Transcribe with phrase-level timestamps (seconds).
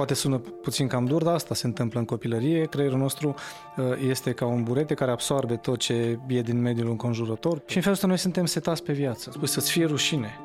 [0.00, 2.64] Poate sună puțin cam dur, dar asta se întâmplă în copilărie.
[2.64, 3.34] Creierul nostru
[3.76, 7.82] uh, este ca un burete care absorbe tot ce e din mediul înconjurător și în
[7.82, 9.30] felul ăsta noi suntem setați pe viață.
[9.32, 10.40] Spui să-ți fie rușine.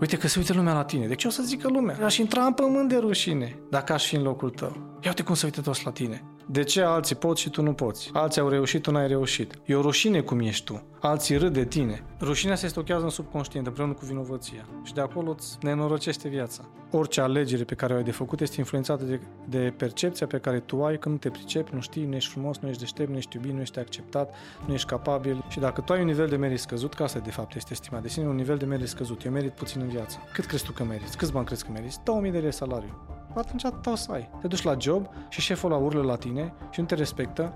[0.00, 1.06] Uite că se uită lumea la tine.
[1.06, 1.98] De ce o să zică lumea?
[2.04, 4.72] Aș intra în pământ de rușine dacă aș fi în locul tău.
[5.02, 6.24] Ia uite cum se uită toți la tine.
[6.50, 8.10] De ce alții pot și tu nu poți?
[8.12, 9.58] Alții au reușit, tu n-ai reușit.
[9.64, 10.82] E o rușine cum ești tu.
[11.00, 12.04] Alții râd de tine.
[12.20, 14.66] Rușinea se stochează în subconștient împreună cu vinovăția.
[14.82, 16.64] Și de acolo îți nenorocește viața.
[16.90, 20.60] Orice alegere pe care o ai de făcut este influențată de, de percepția pe care
[20.60, 23.16] tu ai când nu te pricepi, nu știi, nu ești frumos, nu ești deștept, nu
[23.16, 24.34] ești iubit, nu ești acceptat,
[24.66, 25.44] nu ești capabil.
[25.48, 28.00] Și dacă tu ai un nivel de merit scăzut, ca asta de fapt este estima
[28.00, 29.24] de sine, un nivel de merit scăzut.
[29.24, 30.18] Eu merit puțin în viață.
[30.32, 31.16] Cât crezi tu că meriți?
[31.16, 31.98] Câți bani crezi că meriți?
[32.04, 34.30] 2000 de lei salariu atunci atâta o să ai.
[34.40, 37.52] Te duci la job și șeful la urlă la tine și nu te respectă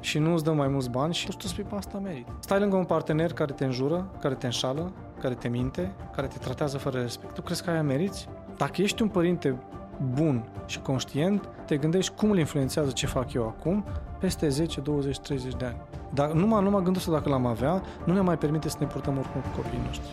[0.00, 2.26] și nu îți dă mai mulți bani și tu spui pe asta merit.
[2.40, 6.38] Stai lângă un partener care te înjură, care te înșală, care te minte, care te
[6.38, 7.34] tratează fără respect.
[7.34, 8.28] Tu crezi că aia meriți?
[8.56, 9.58] Dacă ești un părinte
[10.14, 13.84] bun și conștient, te gândești cum îl influențează ce fac eu acum
[14.18, 15.76] peste 10, 20, 30 de ani.
[16.14, 19.40] Dar numai, numai gându dacă l-am avea, nu ne mai permite să ne purtăm oricum
[19.40, 20.12] cu copiii noștri.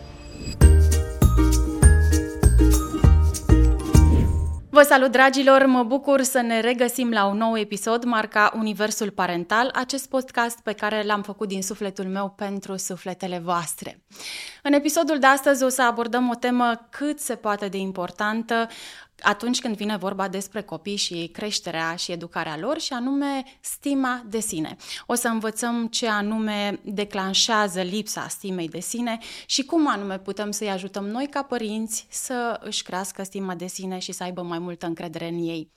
[4.72, 5.66] Vă salut, dragilor!
[5.66, 10.72] Mă bucur să ne regăsim la un nou episod marca Universul Parental, acest podcast pe
[10.72, 14.02] care l-am făcut din sufletul meu pentru sufletele voastre.
[14.62, 18.68] În episodul de astăzi o să abordăm o temă cât se poate de importantă,
[19.22, 24.40] atunci când vine vorba despre copii și creșterea și educarea lor, și anume stima de
[24.40, 24.76] sine.
[25.06, 30.70] O să învățăm ce anume declanșează lipsa stimei de sine și cum anume putem să-i
[30.70, 34.86] ajutăm noi ca părinți să își crească stima de sine și să aibă mai multă
[34.86, 35.70] încredere în ei.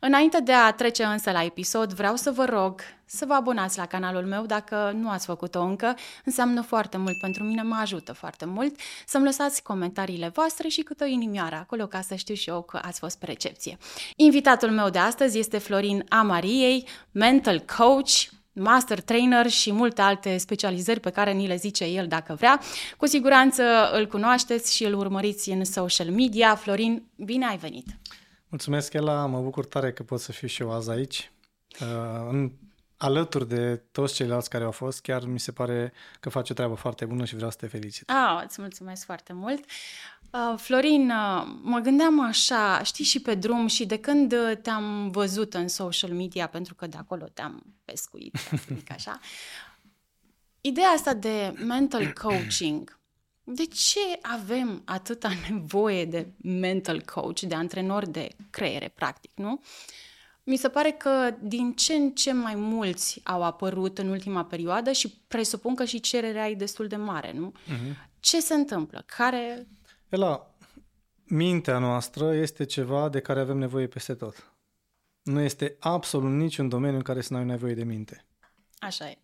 [0.00, 3.86] Înainte de a trece însă la episod, vreau să vă rog să vă abonați la
[3.86, 5.94] canalul meu dacă nu ați făcut-o încă.
[6.24, 8.78] Înseamnă foarte mult pentru mine, mă ajută foarte mult.
[9.06, 12.80] Să-mi lăsați comentariile voastre și câte o inimioară acolo ca să știu și eu că
[12.82, 13.78] ați fost pe recepție.
[14.16, 18.12] Invitatul meu de astăzi este Florin Amariei, mental coach,
[18.52, 22.60] master trainer și multe alte specializări pe care ni le zice el dacă vrea.
[22.96, 26.54] Cu siguranță îl cunoașteți și îl urmăriți în social media.
[26.54, 27.86] Florin, bine ai venit!
[28.54, 31.32] Mulțumesc, Ela, mă bucur tare că pot să fiu și eu azi aici.
[31.80, 32.52] Uh, în,
[32.96, 36.74] alături de toți ceilalți care au fost, chiar mi se pare că face o treabă
[36.74, 38.10] foarte bună și vreau să te felicit.
[38.10, 39.64] Ah, îți mulțumesc foarte mult.
[40.30, 45.54] Uh, Florin, uh, mă gândeam așa, știi, și pe drum și de când te-am văzut
[45.54, 48.36] în social media, pentru că de acolo te-am pescuit,
[48.88, 49.20] așa,
[50.70, 52.98] ideea asta de mental coaching,
[53.44, 59.60] de ce avem atâta nevoie de mental coach, de antrenori de creiere, practic, nu?
[60.46, 64.92] Mi se pare că din ce în ce mai mulți au apărut în ultima perioadă
[64.92, 67.52] și presupun că și cererea e destul de mare, nu?
[67.52, 68.10] Uh-huh.
[68.20, 69.04] Ce se întâmplă?
[69.06, 69.66] Care...
[70.08, 70.54] Ela,
[71.24, 74.52] mintea noastră este ceva de care avem nevoie peste tot.
[75.22, 78.24] Nu este absolut niciun domeniu în care să nu ai nevoie de minte.
[78.78, 79.18] Așa e.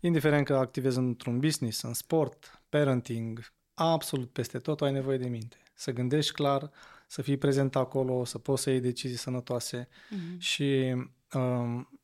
[0.00, 5.56] Indiferent că activezi într-un business, în sport, parenting, absolut peste tot ai nevoie de minte.
[5.74, 6.70] Să gândești clar,
[7.06, 10.38] să fii prezent acolo, să poți să iei decizii sănătoase mm-hmm.
[10.38, 10.94] și
[11.32, 12.00] um,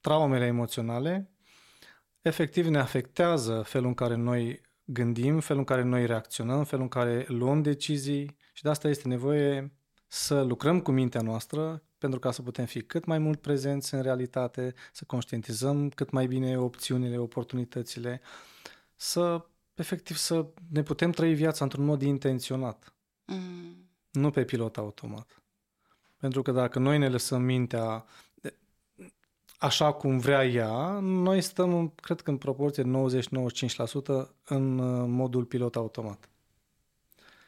[0.00, 1.30] traumele emoționale
[2.20, 6.88] efectiv ne afectează felul în care noi gândim, felul în care noi reacționăm, felul în
[6.88, 9.72] care luăm decizii și de asta este nevoie
[10.06, 14.02] să lucrăm cu mintea noastră pentru ca să putem fi cât mai mult prezenți în
[14.02, 18.20] realitate, să conștientizăm cât mai bine opțiunile, oportunitățile,
[18.96, 22.94] să efectiv să ne putem trăi viața într-un mod intenționat.
[23.24, 23.90] Mm.
[24.10, 25.42] Nu pe pilot automat.
[26.16, 28.04] Pentru că dacă noi ne lăsăm mintea
[29.58, 32.90] așa cum vrea ea, noi stăm, cred că în proporție de
[34.24, 36.28] 90-95% în uh, modul pilot automat.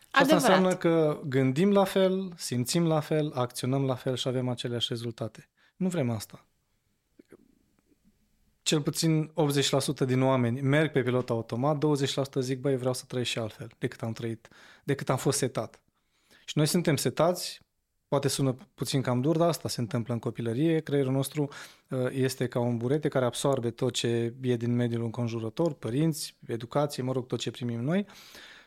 [0.00, 4.48] Și asta înseamnă că gândim la fel, simțim la fel, acționăm la fel și avem
[4.48, 5.48] aceleași rezultate.
[5.76, 6.46] Nu vrem asta
[8.64, 9.32] cel puțin
[10.04, 11.84] 80% din oameni merg pe pilot automat,
[12.38, 14.48] 20% zic, băi, vreau să trăiesc și altfel decât am trăit,
[14.84, 15.80] decât am fost setat.
[16.44, 17.60] Și noi suntem setați,
[18.08, 20.80] poate sună puțin cam dur, dar asta se întâmplă în copilărie.
[20.80, 21.48] Creierul nostru
[21.88, 27.02] uh, este ca un burete care absorbe tot ce e din mediul înconjurător, părinți, educație,
[27.02, 28.06] mă rog, tot ce primim noi.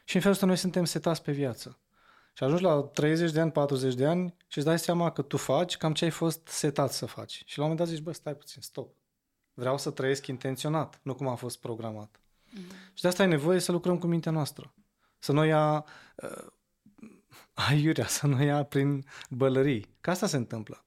[0.03, 1.79] Și în felul ăsta noi suntem setați pe viață.
[2.33, 5.37] Și ajungi la 30 de ani, 40 de ani și îți dai seama că tu
[5.37, 7.43] faci cam ce ai fost setat să faci.
[7.45, 8.96] Și la un moment dat zici, bă, stai puțin, stop
[9.59, 12.19] Vreau să trăiesc intenționat, nu cum a fost programat.
[12.19, 12.93] Mm-hmm.
[12.93, 14.73] Și de asta ai nevoie să lucrăm cu mintea noastră.
[15.19, 16.45] Să nu ia uh,
[17.69, 19.95] aiurea, să nu ia prin bălării.
[20.01, 20.85] Că asta se întâmplă.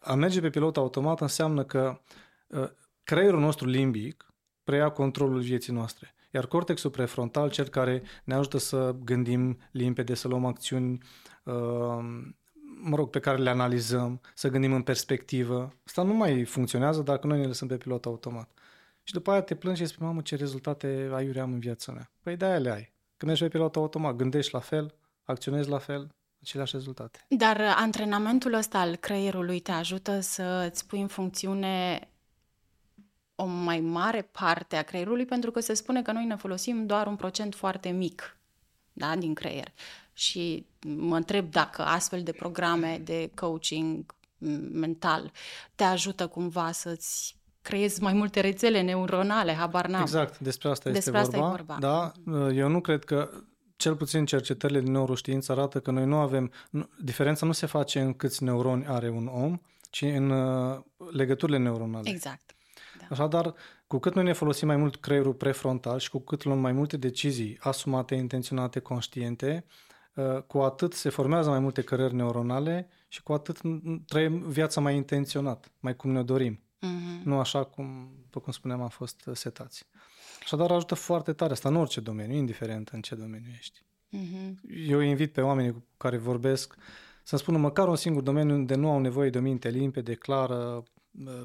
[0.00, 2.00] A merge pe pilot automat înseamnă că
[2.46, 2.70] uh,
[3.04, 4.34] creierul nostru limbic
[4.64, 6.14] preia controlul vieții noastre.
[6.30, 10.98] Iar cortexul prefrontal, cel care ne ajută să gândim limpede, să luăm acțiuni
[11.44, 11.98] uh,
[12.82, 15.72] mă rog, pe care le analizăm, să gândim în perspectivă.
[15.86, 18.50] Asta nu mai funcționează dacă noi ne lăsăm pe pilot automat.
[19.02, 22.10] Și după aia te plângi și spui, mamă, ce rezultate aiuri am în viața mea.
[22.22, 22.92] Păi de-aia le ai.
[23.16, 24.94] Când ești pe pilot automat, gândești la fel,
[25.24, 26.08] acționezi la fel,
[26.40, 27.24] aceleași rezultate.
[27.28, 32.08] Dar antrenamentul ăsta al creierului te ajută să îți pui în funcțiune
[33.34, 37.06] o mai mare parte a creierului, pentru că se spune că noi ne folosim doar
[37.06, 38.36] un procent foarte mic
[38.92, 39.72] da, din creier.
[40.18, 40.66] Și
[40.96, 44.14] mă întreb dacă astfel de programe de coaching
[44.72, 45.32] mental
[45.74, 50.00] te ajută cumva să-ți creezi mai multe rețele neuronale, habar n-am.
[50.00, 51.74] Exact, despre asta despre este asta vorba.
[51.74, 52.12] E vorba.
[52.32, 53.30] Da, eu nu cred că
[53.76, 58.00] cel puțin cercetările din neuroștiință arată că noi nu avem, nu, diferența nu se face
[58.00, 59.60] în câți neuroni are un om,
[59.90, 60.80] ci în uh,
[61.10, 62.10] legăturile neuronale.
[62.10, 62.54] Exact.
[62.98, 63.06] Da.
[63.10, 63.54] Așadar,
[63.86, 66.96] cu cât noi ne folosim mai mult creierul prefrontal și cu cât luăm mai multe
[66.96, 69.86] decizii asumate, intenționate, conștiente, uh,
[70.46, 73.60] cu atât se formează mai multe cărări neuronale și cu atât
[74.06, 76.54] trăim viața mai intenționat, mai cum ne dorim.
[76.56, 77.22] Mm-hmm.
[77.24, 79.86] Nu așa cum, după cum spuneam, am fost setați.
[80.42, 83.82] Așadar ajută foarte tare asta în orice domeniu, indiferent în ce domeniu ești.
[84.16, 84.54] Mm-hmm.
[84.86, 86.74] Eu invit pe oamenii cu care vorbesc
[87.24, 90.82] să-mi spună măcar un singur domeniu unde nu au nevoie de o minte limpede, clară,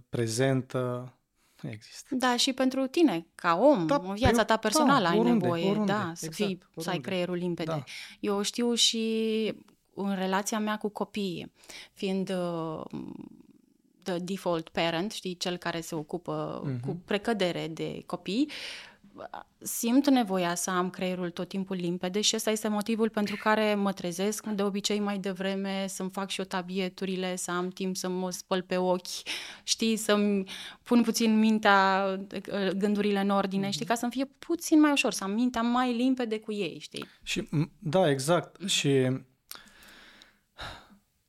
[0.10, 1.14] prezentă,
[1.64, 2.16] nu există.
[2.16, 5.70] Da, și pentru tine, ca om, da, în viața ta personală da, ai oriunde, nevoie,
[5.70, 6.82] oriunde, da, să exact, fii, oriunde.
[6.82, 7.72] să ai creierul limpede.
[7.72, 7.84] Da.
[8.20, 9.54] Eu știu și
[9.94, 11.52] în relația mea cu copiii,
[11.94, 12.82] fiind uh,
[14.04, 16.80] the default parent, știi, cel care se ocupă uh-huh.
[16.86, 18.50] cu precădere de copii,
[19.60, 23.92] simt nevoia să am creierul tot timpul limpede și ăsta este motivul pentru care mă
[23.92, 28.32] trezesc de obicei mai devreme, să-mi fac și eu tabieturile, să am timp să mă
[28.32, 29.08] spăl pe ochi,
[29.64, 30.44] știi, să-mi
[30.84, 32.06] pun puțin mintea,
[32.78, 36.40] gândurile în ordine, știi, ca să-mi fie puțin mai ușor, să am mintea mai limpede
[36.40, 37.06] cu ei, știi?
[37.24, 37.50] Și,
[37.80, 38.70] da, exact.
[38.70, 39.10] Și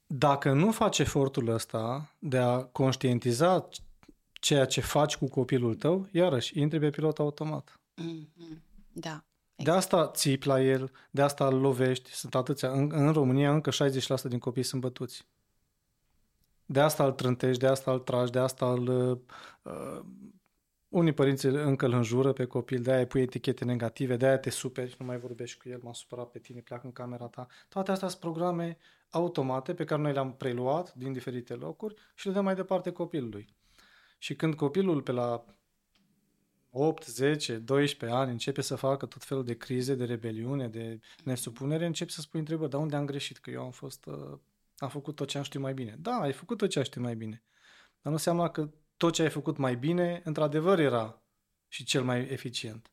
[0.07, 3.69] dacă nu faci efortul ăsta de a conștientiza
[4.45, 7.81] ceea ce faci cu copilul tău, iarăși, intri pe pilot automat.
[8.03, 8.59] Mm-hmm.
[8.93, 9.25] Da.
[9.57, 9.65] Exact.
[9.65, 12.11] De asta țipi la el, de asta îl lovești.
[12.11, 12.71] Sunt atâția.
[12.71, 15.27] În, în România încă 60% din copii sunt bătuți.
[16.67, 18.89] De asta îl trântești, de asta îl tragi, de asta îl...
[19.63, 20.01] Uh,
[20.89, 24.39] unii părinți încă îl înjură pe copil, de aia îi pui etichete negative, de aia
[24.39, 27.47] te superi, nu mai vorbești cu el, m-a supărat pe tine, pleacă în camera ta.
[27.69, 28.77] Toate astea sunt programe
[29.11, 33.55] automate pe care noi le-am preluat din diferite locuri și le dăm mai departe copilului.
[34.19, 35.45] Și când copilul pe la
[36.71, 41.87] 8, 10, 12 ani începe să facă tot felul de crize, de rebeliune, de nesupunere,
[41.87, 43.39] începe să spui întrebări, dar unde am greșit?
[43.39, 44.39] Că eu am fost, uh,
[44.77, 45.97] am făcut tot ce am știut mai bine.
[45.99, 47.43] Da, ai făcut tot ce ai știut mai bine.
[48.03, 51.23] Dar nu înseamnă că tot ce ai făcut mai bine, într-adevăr era
[51.69, 52.91] și cel mai eficient.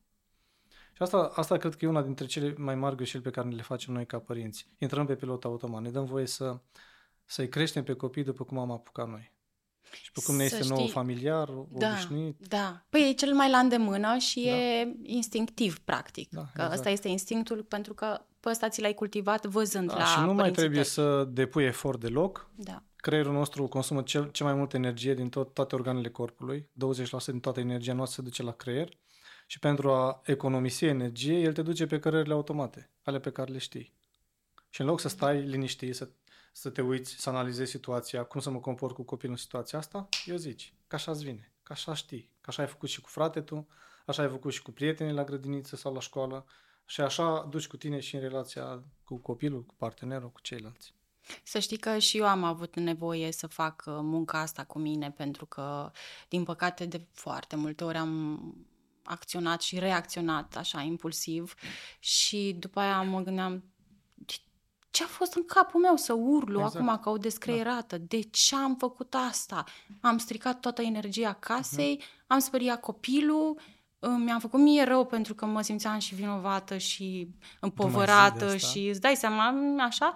[0.92, 3.62] Și asta, asta cred că e una dintre cele mai mari greșeli pe care le
[3.62, 4.68] facem noi ca părinți.
[4.78, 6.60] Intrăm pe pilot automat, ne dăm voie să,
[7.24, 9.32] să-i creștem pe copii după cum am apucat noi.
[9.90, 12.36] Și pe cum ne este nou familiar, da, obișnuit.
[12.48, 14.50] Da, păi e cel mai la îndemână și da.
[14.50, 16.28] e instinctiv, practic.
[16.30, 16.72] Da, că exact.
[16.72, 20.32] ăsta este instinctul pentru că pe ăsta ți l-ai cultivat văzând da, la Și nu
[20.32, 20.90] mai trebuie tăi.
[20.90, 22.50] să depui efort deloc.
[22.54, 22.82] Da.
[22.96, 26.68] Creierul nostru consumă cel, cel mai multă energie din tot, toate organele corpului.
[26.68, 28.88] 20% din toată energia noastră se duce la creier.
[29.46, 33.58] Și pentru a economisi energie, el te duce pe cărările automate, ale pe care le
[33.58, 33.92] știi.
[34.68, 36.08] Și în loc să stai liniștit, să
[36.52, 40.08] să te uiți, să analizezi situația, cum să mă comport cu copilul în situația asta,
[40.24, 43.08] eu zici, că așa îți vine, că așa știi, că așa ai făcut și cu
[43.08, 43.66] frate tu,
[44.06, 46.46] așa ai făcut și cu prietenii la grădiniță sau la școală
[46.84, 50.94] și așa duci cu tine și în relația cu copilul, cu partenerul, cu ceilalți.
[51.42, 55.10] Să știi că și eu am avut nevoie să fac uh, munca asta cu mine
[55.10, 55.90] pentru că,
[56.28, 58.40] din păcate, de foarte multe ori am
[59.04, 61.54] acționat și reacționat așa impulsiv
[61.98, 63.64] și după aia mă gândeam
[64.92, 66.74] ce a fost în capul meu să urlu exact.
[66.74, 67.98] acum ca o descreierată?
[67.98, 68.04] Da.
[68.08, 69.64] De ce am făcut asta?
[70.00, 72.26] Am stricat toată energia casei, uh-huh.
[72.26, 73.60] am speriat copilul,
[73.98, 77.28] mi-am făcut mie rău pentru că mă simțeam și vinovată și
[77.60, 80.12] împovărată și îți dai seama, așa.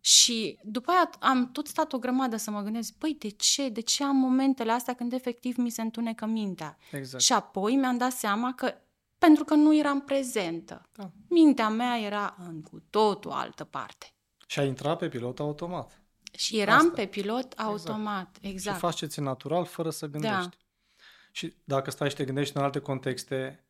[0.00, 3.68] Și după aia am tot stat o grămadă să mă gândesc, băi, de ce?
[3.68, 6.78] De ce am momentele astea când efectiv mi se întunecă mintea?
[6.92, 7.22] Exact.
[7.22, 8.74] Și apoi mi-am dat seama că
[9.26, 10.88] pentru că nu eram prezentă.
[10.96, 11.10] Da.
[11.28, 14.14] Mintea mea era în cu totul altă parte.
[14.46, 16.02] Și a intrat pe pilot automat.
[16.36, 16.90] Și eram Asta.
[16.94, 17.60] pe pilot exact.
[17.60, 18.44] automat, exact.
[18.44, 18.76] exact.
[18.76, 20.34] Și faci ce ți natural fără să gândești.
[20.34, 20.48] Da.
[21.32, 23.64] Și dacă stai și te gândești în alte contexte,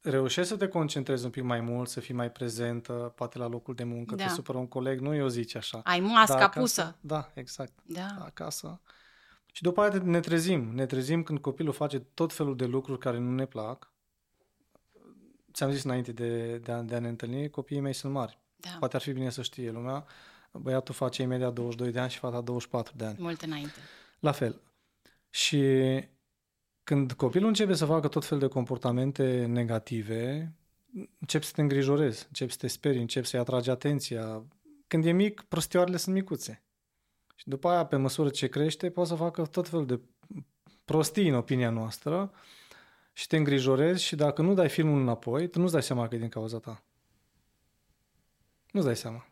[0.00, 3.74] reușești să te concentrezi un pic mai mult, să fii mai prezentă, poate la locul
[3.74, 4.24] de muncă, da.
[4.24, 5.80] te supără un coleg, nu eu zici așa.
[5.84, 6.96] Ai masca da, acasă, pusă.
[7.00, 7.72] Da, exact.
[7.82, 8.00] Da.
[8.00, 8.24] da.
[8.24, 8.80] Acasă.
[9.52, 10.70] Și după aia ne trezim.
[10.74, 13.92] Ne trezim când copilul face tot felul de lucruri care nu ne plac
[15.58, 18.38] ți-am zis înainte de, de, a, de a ne întâlni, copiii mei sunt mari.
[18.56, 18.70] Da.
[18.78, 20.06] Poate ar fi bine să știe lumea.
[20.52, 23.16] Băiatul face imediat 22 de ani și fata 24 de ani.
[23.20, 23.78] Mult înainte.
[24.18, 24.60] La fel.
[25.30, 25.62] Și
[26.84, 30.52] când copilul începe să facă tot fel de comportamente negative,
[31.18, 34.44] începi să te îngrijorezi, începi să te sperii, începi să-i atragi atenția.
[34.86, 36.62] Când e mic, prostioarele sunt micuțe.
[37.34, 40.00] Și după aia, pe măsură ce crește, poate să facă tot fel de
[40.84, 42.32] prostii în opinia noastră
[43.18, 46.18] și te îngrijorezi și dacă nu dai filmul înapoi, tu nu-ți dai seama că e
[46.18, 46.82] din cauza ta.
[48.70, 49.26] Nu-ți dai seama.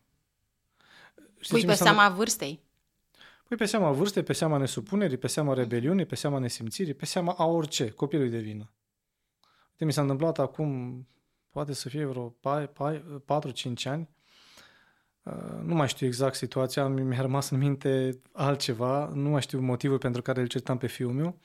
[1.41, 2.63] Știi Pui pe seama vârstei.
[3.49, 7.33] Păi pe seama vârstei, pe seama nesupunerii, pe seama rebeliunii, pe seama nesimțirii, pe seama
[7.33, 8.71] a orice, copilul de vină.
[9.71, 11.07] Uite, mi s-a întâmplat acum,
[11.51, 12.37] poate să fie vreo
[13.25, 14.09] 4-5 ani,
[15.23, 19.99] uh, nu mai știu exact situația, mi-a rămas în minte altceva, nu mai știu motivul
[19.99, 21.39] pentru care îl certam pe fiul meu.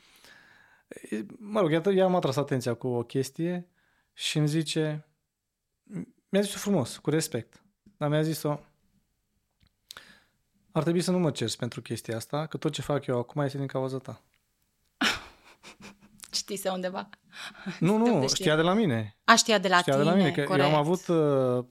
[1.38, 3.70] Mă rog, iată, ea m-a tras atenția cu o chestie
[4.14, 5.08] și îmi zice,
[6.30, 7.64] mi-a zis-o frumos, cu respect,
[7.98, 8.60] dar mi-a zis-o,
[10.72, 13.42] ar trebui să nu mă cerți pentru chestia asta, că tot ce fac eu acum
[13.42, 14.22] este din cauza ta.
[16.32, 17.10] Știse undeva?
[17.80, 19.18] Nu, nu, știa de la mine.
[19.24, 20.68] A, știa de la știa tine, de la mine, că corect.
[20.68, 21.66] eu am avut uh,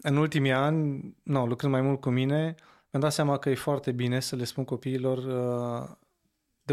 [0.00, 2.54] în ultimii ani, nu, lucrând mai mult cu mine,
[2.90, 5.96] mi-am dat seama că e foarte bine să le spun copiilor uh,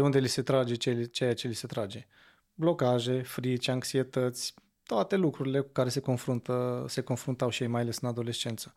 [0.00, 0.74] de unde li se trage
[1.06, 2.06] ceea ce li se trage.
[2.54, 7.98] Blocaje, frici, anxietăți, toate lucrurile cu care se confruntă, se confruntau și ei, mai ales
[7.98, 8.74] în adolescență.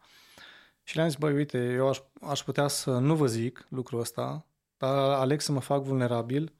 [0.84, 4.46] Și le-am zis, băi, uite, eu aș, aș putea să nu vă zic lucrul ăsta,
[4.78, 6.54] dar aleg să mă fac vulnerabil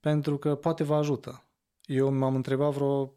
[0.00, 1.44] pentru că poate vă ajută.
[1.84, 3.14] Eu m-am întrebat vreo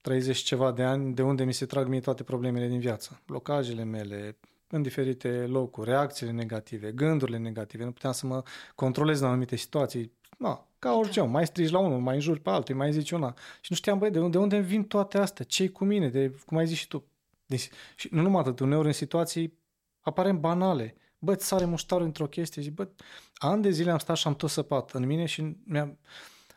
[0.00, 3.20] 30 ceva de ani de unde mi se trag mie toate problemele din viață.
[3.26, 4.38] Blocajele mele,
[4.70, 7.84] în diferite locuri, reacțiile negative, gândurile negative.
[7.84, 8.42] Nu puteam să mă
[8.74, 10.12] controlez în anumite situații.
[10.38, 13.34] No, ca orice om, mai strigi la unul, mai înjuri pe altul, mai zici una.
[13.60, 15.44] Și nu știam, băi, de unde, de unde vin toate astea?
[15.44, 16.08] ce cu mine?
[16.08, 17.04] De, cum ai zis și tu,
[17.46, 19.58] deci, și nu numai atât, uneori în situații
[20.00, 20.94] aparent banale.
[21.18, 22.88] Bă, îți sare muștarul într-o chestie și bă,
[23.34, 25.98] ani de zile am stat și am tot săpat în mine și mi-am...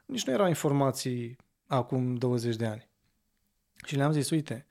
[0.05, 2.89] nici nu erau informații acum 20 de ani.
[3.85, 4.67] Și le-am zis, uite,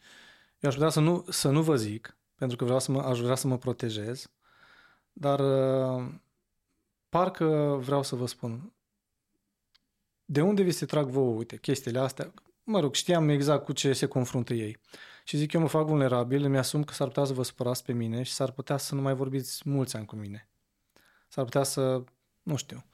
[0.61, 3.19] eu aș putea să nu, să nu vă zic, pentru că vreau să mă, aș
[3.19, 4.31] vrea să mă protejez,
[5.13, 6.13] dar uh,
[7.09, 8.73] parcă vreau să vă spun,
[10.25, 12.33] de unde vi se trag vouă, uite, chestiile astea,
[12.63, 14.81] mă rog, știam exact cu ce se confruntă ei.
[15.25, 17.93] Și zic, eu mă fac vulnerabil, îmi asum că s-ar putea să vă supărați pe
[17.93, 20.49] mine și s-ar putea să nu mai vorbiți mulți ani cu mine.
[21.29, 22.05] S-ar putea să,
[22.43, 22.85] nu știu,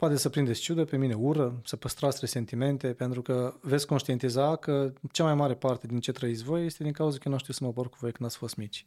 [0.00, 4.92] poate să prindeți ciudă pe mine, ură, să păstrați resentimente, pentru că veți conștientiza că
[5.12, 7.64] cea mai mare parte din ce trăiți voi este din cauza că nu știu să
[7.64, 8.86] mă porc cu voi când ați fost mici.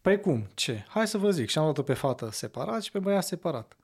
[0.00, 0.46] Păi cum?
[0.54, 0.84] Ce?
[0.88, 1.48] Hai să vă zic.
[1.48, 3.76] Și am luat-o pe fată separat și pe băiat separat.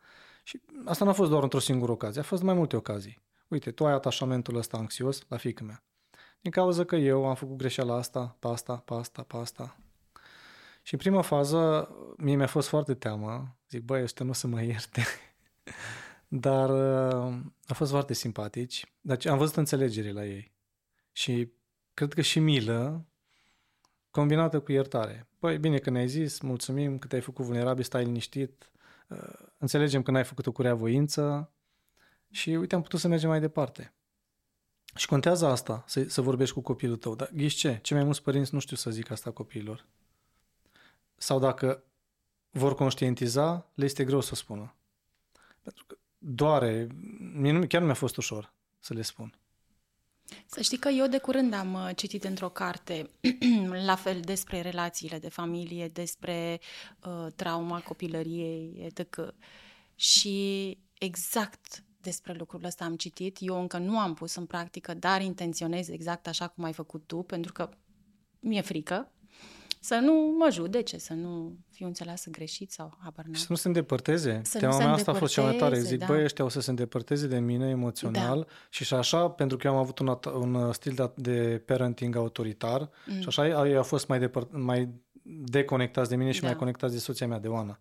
[0.42, 3.20] Și asta nu a fost doar într-o singură ocazie, a fost mai multe ocazii.
[3.48, 5.82] Uite, tu ai atașamentul ăsta anxios la fiică mea.
[6.40, 9.76] Din cauza că eu am făcut greșeala asta, pe asta, pe asta, pe asta.
[10.82, 13.56] Și în prima fază, mie mi-a fost foarte teamă.
[13.68, 15.02] Zic, băi, ăștia nu o să mă ierte.
[16.32, 18.92] Dar uh, a fost foarte simpatici.
[19.00, 20.52] Deci am văzut înțelegere la ei.
[21.12, 21.52] Și
[21.94, 23.06] cred că și milă
[24.10, 25.28] combinată cu iertare.
[25.38, 28.70] Păi, bine că ne-ai zis, mulțumim că te-ai făcut vulnerabil, stai liniștit,
[29.08, 31.52] uh, înțelegem că n-ai făcut-o cu voință
[32.30, 33.94] și uite, am putut să mergem mai departe.
[34.94, 37.14] Și contează asta, să, să vorbești cu copilul tău.
[37.14, 37.78] Dar ghiși ce?
[37.82, 39.86] Cei mai mulți părinți nu știu să zic asta copiilor.
[41.16, 41.84] Sau dacă
[42.50, 44.74] vor conștientiza, le este greu să spună.
[45.62, 46.86] Pentru că doare,
[47.34, 49.34] mie nu, chiar nu mi-a fost ușor să le spun.
[50.46, 53.10] Să știi că eu de curând am uh, citit într-o carte
[53.86, 56.60] la fel despre relațiile de familie, despre
[57.04, 59.34] uh, trauma copilăriei, etc.
[59.94, 63.36] Și exact despre lucrul ăsta am citit.
[63.40, 67.22] Eu încă nu am pus în practică, dar intenționez exact așa cum ai făcut tu,
[67.22, 67.70] pentru că
[68.40, 69.12] mi-e frică
[69.82, 73.66] să nu mă judece, să nu fiu înțeleasă greșit sau habar Și să nu se
[73.66, 74.40] îndepărteze.
[74.44, 75.78] Să Teama nu se mea asta a fost cea mai tare.
[75.78, 76.06] Zic, da.
[76.06, 78.46] băi, ăștia o să se îndepărteze de mine emoțional Da.
[78.68, 82.16] și și așa, pentru că eu am avut un, at- un stil de, de parenting
[82.16, 83.20] autoritar mm.
[83.20, 84.88] și așa ei au fost mai, depăr- mai
[85.44, 86.46] deconectați de mine și Da.
[86.46, 87.80] mai conectați de soția mea, de Oana.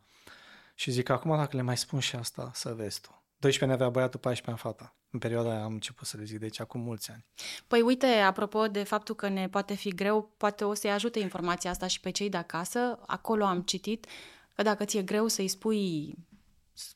[0.76, 3.24] Și zic, acum dacă le mai spun și asta, să vezi tu.
[3.40, 4.96] 12 ani avea băiatul, 14 ani fata.
[5.12, 7.26] În perioada aia am început să le zic, deci acum mulți ani.
[7.68, 11.70] Păi uite, apropo de faptul că ne poate fi greu, poate o să-i ajute informația
[11.70, 13.00] asta și pe cei de acasă.
[13.06, 14.08] Acolo am citit
[14.54, 16.16] că dacă ți-e greu să-i spui,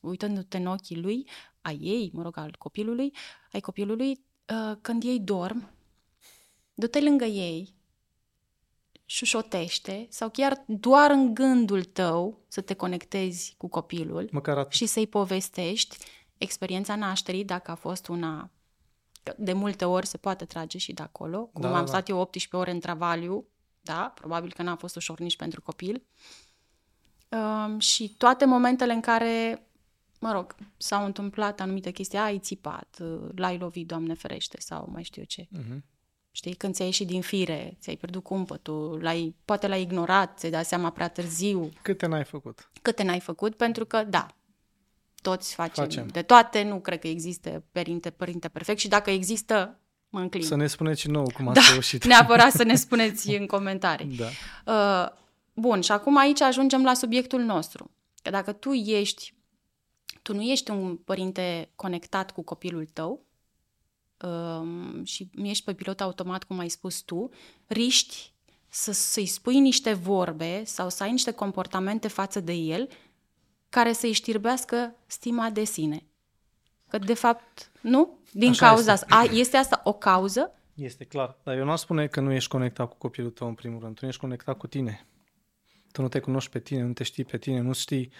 [0.02, 1.28] uitându-te în ochii lui,
[1.62, 3.14] a ei, mă rog, al copilului,
[3.52, 5.72] ai copilului, uh, când ei dorm,
[6.74, 7.74] du-te lângă ei,
[9.06, 14.72] șușotește sau chiar doar în gândul tău să te conectezi cu copilul Măcar atât.
[14.72, 15.98] și să-i povestești
[16.44, 18.50] experiența nașterii, dacă a fost una...
[19.24, 21.50] că De multe ori se poate trage și de acolo.
[21.54, 21.86] Cum Da, am da, da.
[21.86, 23.46] stat eu 18 ore în travaliu,
[23.82, 26.04] da, probabil că n-a fost ușor nici pentru copil.
[27.30, 29.66] Uh, și toate momentele în care,
[30.20, 35.04] mă rog, s-au întâmplat anumite chestii, ai țipat, uh, l-ai lovit, Doamne ferește, sau mai
[35.04, 35.48] știu eu ce.
[35.60, 35.92] Uh-huh.
[36.32, 40.66] Știi, când ți-ai ieșit din fire, ți-ai pierdut cumpătul, l-ai, poate l-ai ignorat, ți-ai dat
[40.66, 41.70] seama prea târziu.
[41.82, 42.70] Câte n-ai făcut?
[42.82, 44.36] Câte n-ai făcut, pentru că, da,
[45.24, 46.08] toți facem, facem.
[46.08, 50.44] de toate, nu cred că există părinte, părinte perfect și dacă există, mă înclin.
[50.44, 52.06] Să ne spuneți nou cum ați da, reușit.
[52.06, 54.18] neapărat să ne spuneți în comentarii.
[54.18, 54.28] Da.
[54.74, 55.10] Uh,
[55.54, 57.92] bun, și acum aici ajungem la subiectul nostru.
[58.22, 59.34] Că dacă tu ești,
[60.22, 63.26] tu nu ești un părinte conectat cu copilul tău,
[64.24, 67.30] um, și ești pe pilot automat, cum ai spus tu,
[67.68, 68.34] riști
[68.68, 72.90] să, să-i spui niște vorbe sau să ai niște comportamente față de el
[73.74, 76.04] care să-i știrbească stima de sine.
[76.90, 78.18] Că, de fapt, nu?
[78.32, 79.06] Din Așa cauza este.
[79.06, 79.16] asta.
[79.16, 80.52] A, este asta o cauză?
[80.74, 81.38] Este clar.
[81.44, 83.96] Dar eu nu aș spune că nu ești conectat cu copilul tău, în primul rând.
[83.96, 85.08] Tu nu ești conectat cu tine.
[85.92, 88.12] Tu nu te cunoști pe tine, nu te știi pe tine, nu știi,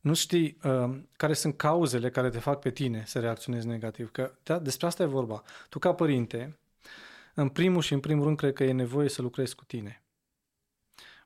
[0.00, 4.10] nu știi uh, care sunt cauzele care te fac pe tine să reacționezi negativ.
[4.10, 5.42] Că da, despre asta e vorba.
[5.68, 6.58] Tu ca părinte,
[7.34, 10.01] în primul și în primul rând, cred că e nevoie să lucrezi cu tine.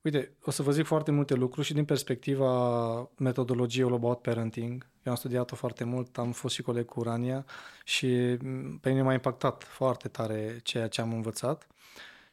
[0.06, 4.86] Uite, o să vă zic foarte multe lucruri și din perspectiva metodologiei All About Parenting.
[5.02, 7.44] Eu am studiat-o foarte mult, am fost și coleg cu Urania
[7.84, 11.66] și mm, pe mine m-a impactat foarte tare ceea ce am învățat.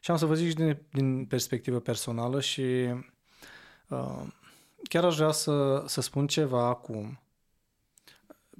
[0.00, 2.62] Și am să vă zic și din, din perspectivă personală și
[3.88, 4.22] uh,
[4.82, 7.20] chiar aș vrea să, să spun ceva acum.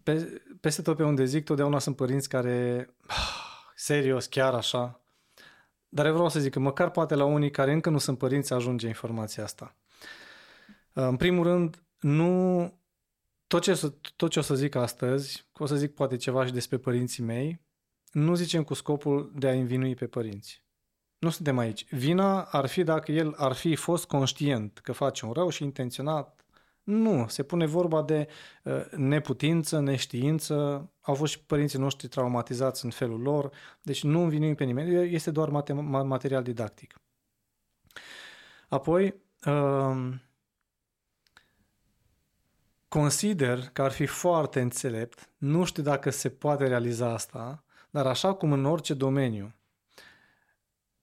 [0.02, 2.88] Pe, peste tot pe unde zic, totdeauna sunt părinți care,
[3.75, 5.00] serios, chiar așa,
[5.94, 8.52] dar eu vreau să zic că măcar poate la unii care încă nu sunt părinți
[8.52, 9.76] ajunge informația asta.
[10.92, 12.72] În primul rând, nu
[13.46, 16.78] tot ce, tot ce o să zic astăzi, o să zic poate ceva și despre
[16.78, 17.60] părinții mei,
[18.12, 20.62] nu zicem cu scopul de a învinui pe părinți.
[21.18, 21.86] Nu suntem aici.
[21.90, 26.43] Vina ar fi dacă el ar fi fost conștient că face un rău și intenționat
[26.85, 28.29] nu, se pune vorba de
[28.62, 30.55] uh, neputință, neștiință,
[31.00, 33.51] au fost și părinții noștri traumatizați în felul lor,
[33.83, 36.94] deci nu învinuim pe nimeni, este doar mate- material didactic.
[38.68, 39.14] Apoi,
[39.47, 40.14] uh,
[42.88, 48.35] consider că ar fi foarte înțelept, nu știu dacă se poate realiza asta, dar așa
[48.35, 49.55] cum în orice domeniu,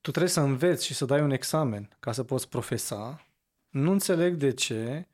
[0.02, 3.26] tu trebuie să înveți și să dai un examen ca să poți profesa,
[3.70, 5.08] nu înțeleg de ce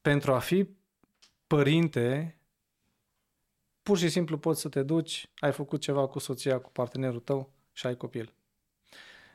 [0.00, 0.68] pentru a fi
[1.46, 2.38] părinte,
[3.82, 7.52] pur și simplu poți să te duci, ai făcut ceva cu soția, cu partenerul tău
[7.72, 8.34] și ai copil.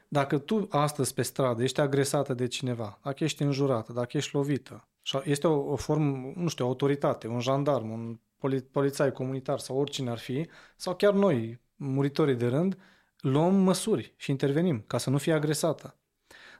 [0.07, 4.87] Dacă tu astăzi pe stradă ești agresată de cineva, dacă ești înjurată, dacă ești lovită,
[5.23, 9.77] este o, o formă, nu știu, o autoritate, un jandarm, un poli, polițai comunitar sau
[9.77, 12.77] oricine ar fi, sau chiar noi, muritorii de rând,
[13.19, 15.97] luăm măsuri și intervenim ca să nu fie agresată.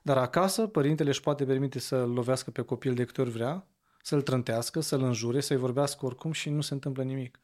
[0.01, 3.67] Dar acasă, părintele își poate permite să lovească pe copil de câte ori vrea,
[4.05, 7.39] să-l trântească, să-l înjure, să-i vorbească oricum și nu se întâmplă nimic.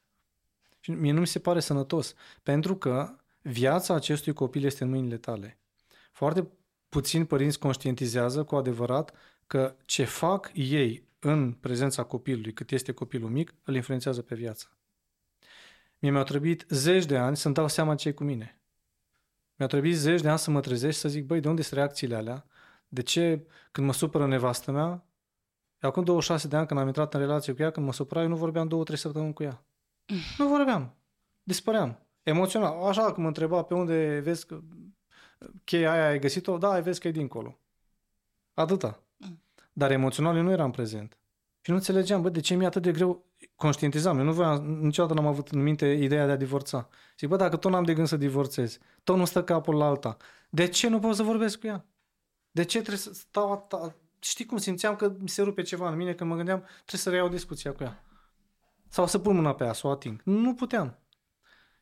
[0.80, 5.18] Și mie nu mi se pare sănătos, pentru că viața acestui copil este în mâinile
[5.18, 5.60] tale.
[6.12, 6.48] Foarte
[6.90, 9.14] puțini părinți conștientizează cu adevărat
[9.48, 14.78] că ce fac ei în prezența copilului, cât este copilul mic, îl influențează pe viață.
[16.00, 18.62] Mie mi-au trebuit zeci de ani să-mi dau seama ce e cu mine.
[19.56, 21.80] Mi-au trebuit zeci de ani să mă trezesc și să zic, băi, de unde sunt
[21.80, 22.46] reacțiile alea?
[22.88, 25.06] De ce când mă supără nevastă mea,
[25.82, 28.28] Acum 26 de ani când am intrat în relație cu ea, când mă supra, eu
[28.28, 29.64] nu vorbeam 2-3 săptămâni cu ea.
[30.08, 30.18] Mm.
[30.38, 30.96] Nu vorbeam.
[31.44, 32.00] Dispăream.
[32.24, 32.84] Emoțional.
[32.84, 34.60] Așa cum mă întreba pe unde vezi că
[35.64, 37.58] cheia aia ai găsit-o, da, ai vezi că e dincolo.
[38.54, 39.04] Atâta.
[39.18, 39.42] Mm.
[39.74, 41.18] Dar emoțional eu nu eram prezent.
[41.62, 45.14] Și nu înțelegeam, bă, de ce mi-e atât de greu, conștientizam, eu nu voiam, niciodată
[45.14, 46.90] n-am avut în minte ideea de a divorța.
[47.18, 50.18] Zic, bă, dacă tot n-am de gând să divorțez, tot nu stă capul la alta,
[50.50, 51.86] de ce nu pot să vorbesc cu ea?
[52.52, 53.52] De ce trebuie să stau
[54.24, 57.10] știi cum simțeam că mi se rupe ceva în mine când mă gândeam trebuie să
[57.10, 58.04] reiau discuția cu ea.
[58.88, 60.22] Sau să pun mâna pe ea, să o ating.
[60.24, 61.00] Nu puteam.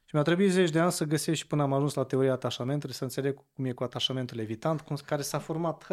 [0.06, 2.96] Și mi-a trebuit zeci de ani să găsesc și până am ajuns la teoria atașamentului,
[2.96, 5.88] să înțeleg cum e cu atașamentul evitant, cum, care s-a format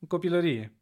[0.00, 0.78] în copilărie.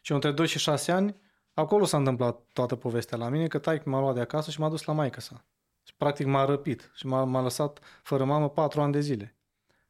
[0.00, 1.16] Și între 2 și 6 ani,
[1.54, 4.68] acolo s-a întâmplat toată povestea la mine, că taic m-a luat de acasă și m-a
[4.68, 5.44] dus la maică sa.
[5.82, 9.33] Și practic m-a răpit și m-a, m-a lăsat fără mamă patru ani de zile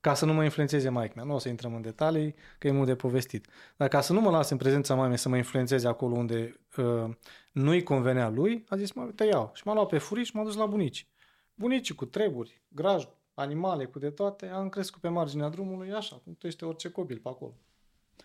[0.05, 1.25] ca să nu mă influențeze maica mea.
[1.25, 3.47] Nu o să intrăm în detalii, că e mult de povestit.
[3.77, 7.11] Dar ca să nu mă las în prezența mamei să mă influențeze acolo unde uh,
[7.53, 9.51] nu-i convenea lui, a zis, mă, te iau.
[9.55, 11.09] Și m-a luat pe furiș și m-a dus la bunici.
[11.55, 16.35] Bunicii cu treburi, graj, animale, cu de toate, am crescut pe marginea drumului, așa, cum
[16.39, 17.55] tu este orice copil pe acolo.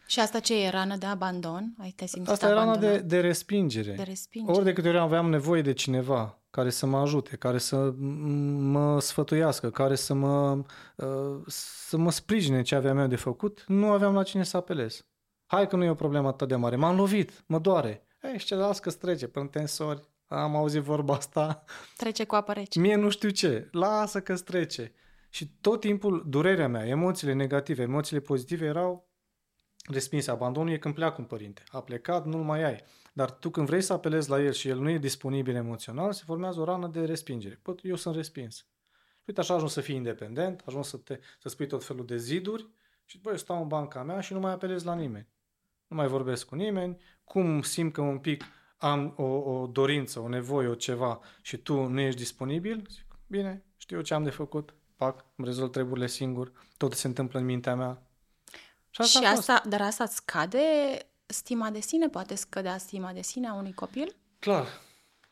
[0.08, 0.70] Și asta ce e?
[0.70, 1.76] Rană de abandon?
[1.78, 2.84] Ai te simțit Asta abandonat?
[2.84, 3.92] e rană de, de respingere.
[3.92, 4.58] De respingere.
[4.58, 7.92] Ori de câte ori aveam nevoie de cineva care să mă ajute, care să
[8.60, 10.64] mă sfătuiască, care să mă,
[10.96, 15.06] uh, să mă sprijine ce aveam eu de făcut, nu aveam la cine să apelez.
[15.46, 16.76] Hai că nu e o problemă atât de mare.
[16.76, 18.04] M-am lovit, mă doare.
[18.22, 20.08] Ei, și ce las că trece până tensori.
[20.26, 21.64] Am auzit vorba asta.
[21.98, 22.80] Trece cu apă rece.
[22.80, 23.70] Mie nu știu ce.
[23.72, 24.94] Lasă că trece.
[25.30, 29.10] Și tot timpul durerea mea, emoțiile negative, emoțiile pozitive erau
[29.92, 30.32] respinse.
[30.32, 31.64] Abandonul e când pleacă un părinte.
[31.72, 32.84] A plecat, nu-l mai ai.
[33.14, 36.24] Dar tu când vrei să apelezi la el și el nu e disponibil emoțional, se
[36.26, 37.60] formează o rană de respingere.
[37.62, 38.66] Păi, eu sunt respins.
[39.28, 42.70] Uite, așa ajungi să fii independent, ajungi să, te, să spui tot felul de ziduri
[43.06, 45.28] și băi, eu stau în banca mea și nu mai apelez la nimeni.
[45.88, 46.98] Nu mai vorbesc cu nimeni.
[47.24, 48.44] Cum simt că un pic
[48.78, 53.66] am o, o dorință, o nevoie, o ceva și tu nu ești disponibil, zic, bine,
[53.78, 57.76] știu ce am de făcut, pac, îmi rezolv treburile singur, tot se întâmplă în mintea
[57.76, 58.02] mea.
[58.90, 60.60] Și asta, și asta dar asta scade
[61.32, 62.08] stima de sine?
[62.08, 64.16] Poate scădea stima de sine a unui copil?
[64.40, 64.66] Clar.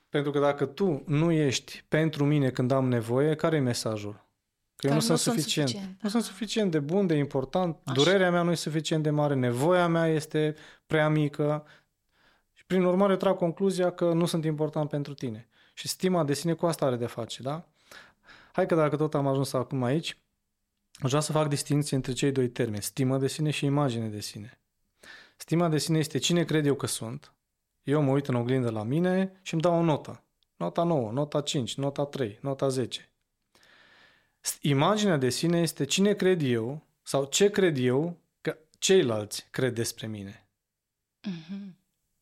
[0.10, 4.26] Pentru că dacă tu nu ești pentru mine când am nevoie, care e mesajul?
[4.76, 5.68] Că eu nu, nu sunt suficient.
[5.68, 6.02] suficient.
[6.02, 7.78] Nu sunt suficient de bun, de important.
[7.84, 7.94] Așa.
[7.94, 10.56] Durerea mea nu e suficient de mare, nevoia mea este
[10.86, 11.66] prea mică.
[12.54, 15.48] Și prin urmare eu trag concluzia că nu sunt important pentru tine.
[15.74, 17.68] Și stima de sine cu asta are de face, da?
[18.52, 20.18] Hai că dacă tot am ajuns acum aici,
[20.92, 24.20] aș vrea să fac distinție între cei doi termeni, stimă de sine și imagine de
[24.20, 24.60] sine.
[25.38, 27.32] Stima de sine este cine cred eu că sunt.
[27.84, 30.24] Eu mă uit în oglindă la mine și îmi dau o notă.
[30.56, 33.10] Nota 9, nota 5, nota 3, nota 10.
[34.62, 40.08] Imaginea de sine este cine cred eu sau ce cred eu că ceilalți cred despre
[40.08, 40.48] mine.
[41.30, 41.74] Mm-hmm.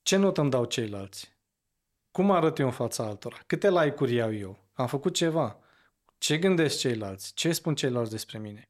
[0.02, 1.34] Ce notă îmi dau ceilalți?
[2.12, 3.38] Cum arăt eu în fața altora?
[3.48, 4.60] Câte like-uri iau eu?
[4.74, 5.60] Am făcut ceva?
[6.18, 7.34] Ce gândesc ceilalți?
[7.34, 8.70] Ce spun ceilalți despre mine?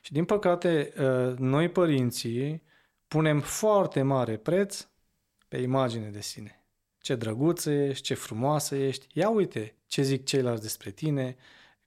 [0.00, 2.62] Și din păcate, ă, noi părinții
[3.14, 4.86] punem foarte mare preț
[5.48, 6.64] pe imagine de sine.
[7.00, 9.06] Ce drăguță ești, ce frumoasă ești.
[9.12, 11.36] Ia uite ce zic ceilalți despre tine,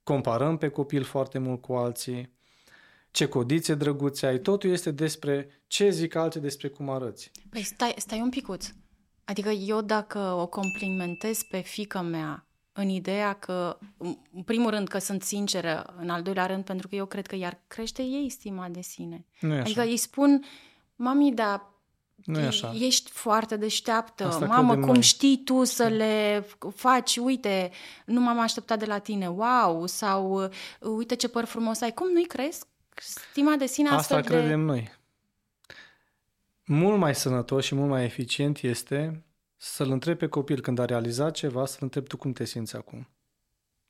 [0.02, 2.32] comparăm pe copil foarte mult cu alții,
[3.10, 7.30] ce codițe drăguțe ai, totul este despre ce zic alții despre cum arăți.
[7.50, 8.68] Păi stai, stai un picuț.
[9.24, 13.78] Adică eu dacă o complimentez pe fica mea în ideea că,
[14.32, 17.36] în primul rând, că sunt sinceră, în al doilea rând, pentru că eu cred că
[17.36, 19.26] iar crește ei stima de sine.
[19.40, 19.90] Nu e adică așa.
[19.90, 20.44] îi spun,
[20.98, 21.70] mami, dar
[22.24, 22.74] nu e așa.
[22.78, 24.24] Ești foarte deșteaptă.
[24.24, 25.02] Asta Mamă, cum noi.
[25.02, 27.16] știi tu să le faci?
[27.16, 27.70] Uite,
[28.04, 29.28] nu m-am așteptat de la tine.
[29.28, 29.86] Wow!
[29.86, 31.92] Sau uite ce păr frumos ai.
[31.92, 32.64] Cum nu-i crezi?
[32.94, 34.64] Stima de sine Asta astfel credem de...
[34.64, 34.92] noi.
[36.64, 39.24] Mult mai sănătos și mult mai eficient este
[39.56, 43.08] să-l întrebi pe copil când a realizat ceva, să-l întrebi tu cum te simți acum.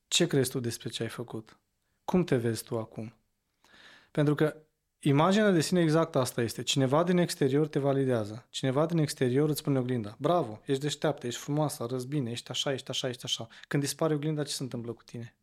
[0.08, 1.58] Ce crezi tu despre ce ai făcut?
[2.04, 3.14] Cum te vezi tu acum?
[4.10, 4.56] Pentru că
[5.00, 6.62] Imaginea de sine exact asta este.
[6.62, 8.46] Cineva din exterior te validează.
[8.50, 10.16] Cineva din exterior îți spune oglinda.
[10.18, 13.48] Bravo, ești deșteaptă, ești frumoasă, arăți bine, ești așa, ești așa, ești așa.
[13.68, 15.37] Când dispare oglinda, ce se întâmplă cu tine?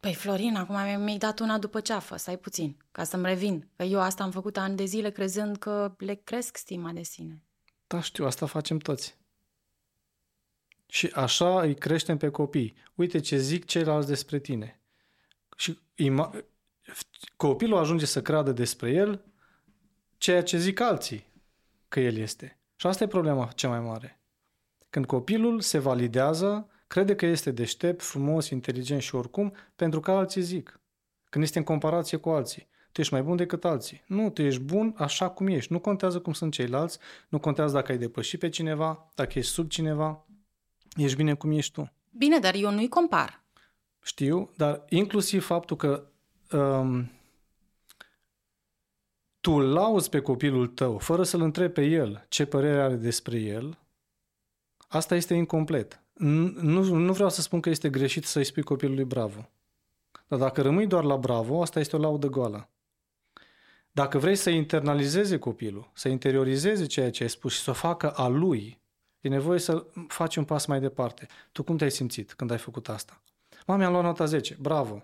[0.00, 3.68] Păi, Florin, acum mi-ai dat una după ceafă, stai puțin, ca să-mi revin.
[3.76, 7.42] Că eu asta am făcut ani de zile crezând că le cresc stima de sine.
[7.86, 9.16] Da, știu, asta facem toți.
[10.86, 12.74] Și așa îi creștem pe copii.
[12.94, 14.80] Uite ce zic ceilalți despre tine.
[15.56, 16.44] Și ima-
[17.36, 19.24] copilul ajunge să creadă despre el
[20.18, 21.26] ceea ce zic alții
[21.88, 22.58] că el este.
[22.76, 24.20] Și asta e problema cea mai mare.
[24.90, 30.42] Când copilul se validează, crede că este deștept, frumos, inteligent și oricum, pentru că alții
[30.42, 30.80] zic.
[31.30, 32.68] Când este în comparație cu alții.
[32.92, 34.02] Tu ești mai bun decât alții.
[34.06, 35.72] Nu, tu ești bun așa cum ești.
[35.72, 39.70] Nu contează cum sunt ceilalți, nu contează dacă ai depășit pe cineva, dacă ești sub
[39.70, 40.26] cineva.
[40.96, 41.92] Ești bine cum ești tu.
[42.10, 43.44] Bine, dar eu nu-i compar.
[44.02, 46.11] Știu, dar inclusiv faptul că
[46.52, 47.10] um,
[49.42, 53.38] tu îl lauzi pe copilul tău fără să-l întrebi pe el ce părere are despre
[53.38, 53.78] el,
[54.88, 56.02] asta este incomplet.
[56.12, 59.48] Nu, nu vreau să spun că este greșit să-i spui copilului bravo.
[60.26, 62.68] Dar dacă rămâi doar la bravo, asta este o laudă goală.
[63.92, 68.10] Dacă vrei să internalizeze copilul, să interiorizeze ceea ce ai spus și să o facă
[68.10, 68.80] a lui,
[69.20, 71.26] e nevoie să faci un pas mai departe.
[71.52, 73.22] Tu cum te-ai simțit când ai făcut asta?
[73.66, 75.02] Mami, am luat nota 10, bravo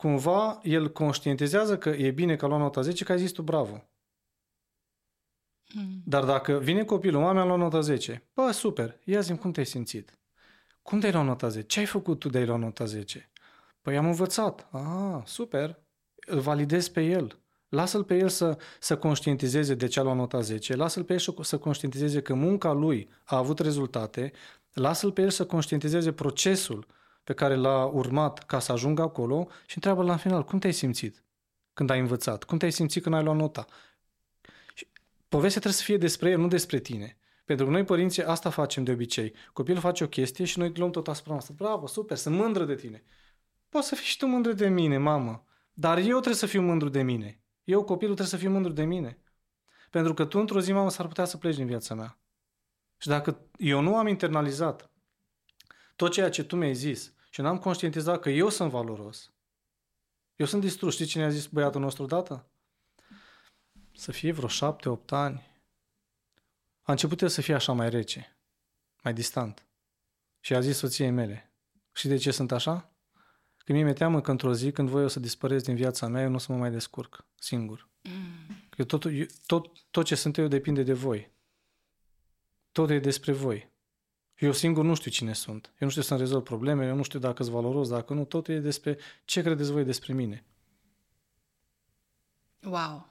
[0.00, 3.42] cumva el conștientizează că e bine că a luat nota 10, că ai zis tu
[3.42, 3.88] bravo.
[5.74, 6.02] Mm.
[6.04, 9.66] Dar dacă vine copilul, mami a luat nota 10, bă, super, ia zi cum te-ai
[9.66, 10.18] simțit?
[10.82, 11.66] Cum te-ai luat nota 10?
[11.66, 13.30] Ce ai făcut tu de-ai luat nota 10?
[13.82, 14.68] Păi am învățat.
[14.70, 15.82] Ah, super.
[16.26, 17.38] Îl validez pe el.
[17.68, 21.18] Lasă-l pe el să, să conștientizeze de ce a luat nota 10, lasă-l pe el
[21.40, 24.32] să conștientizeze că munca lui a avut rezultate,
[24.72, 26.86] lasă-l pe el să conștientizeze procesul
[27.30, 31.24] pe care l-a urmat ca să ajungă acolo și întreabă la final, cum te-ai simțit
[31.72, 32.44] când ai învățat?
[32.44, 33.66] Cum te-ai simțit când ai luat nota?
[34.74, 34.88] Și
[35.28, 37.04] povestea trebuie să fie despre el, nu despre tine.
[37.04, 39.34] Pentru Pentru că noi, părinții, asta facem de obicei.
[39.52, 41.54] Copilul face o chestie și noi luăm tot asupra noastră.
[41.56, 43.02] Bravo, super, sunt mândră de tine.
[43.68, 45.44] Poți să fii și tu mândră de mine, mamă.
[45.72, 47.40] Dar eu trebuie să fiu mândru de mine.
[47.64, 49.18] Eu, copilul, trebuie să fiu mândru de mine.
[49.90, 52.18] Pentru că tu, într-o zi, mamă, s-ar putea să pleci din viața mea.
[52.96, 54.90] Și dacă eu nu am internalizat
[55.96, 59.30] tot ceea ce tu mi-ai zis și n-am conștientizat că eu sunt valoros,
[60.40, 60.94] eu sunt distrus.
[60.94, 62.46] Știi cine a zis băiatul nostru odată?
[63.92, 65.48] Să fie vreo șapte, opt ani.
[66.82, 68.36] A început el să fie așa mai rece,
[69.02, 69.66] mai distant.
[70.40, 71.52] Și a zis soției mele,
[71.92, 72.92] și de ce sunt așa?
[73.56, 76.22] Că mie mi-e teamă că într-o zi, când voi o să dispăreți din viața mea,
[76.22, 77.88] eu nu o să mă mai descurc singur.
[78.02, 78.68] Mm.
[78.70, 81.30] Că tot, eu, tot, tot ce sunt eu depinde de voi.
[82.72, 83.70] Tot e despre voi.
[84.40, 85.66] Eu singur nu știu cine sunt.
[85.66, 88.24] Eu nu știu să-mi rezolv probleme, eu nu știu dacă sunt valoros, dacă nu.
[88.24, 90.44] Tot e despre ce credeți voi despre mine.
[92.62, 93.10] Wow.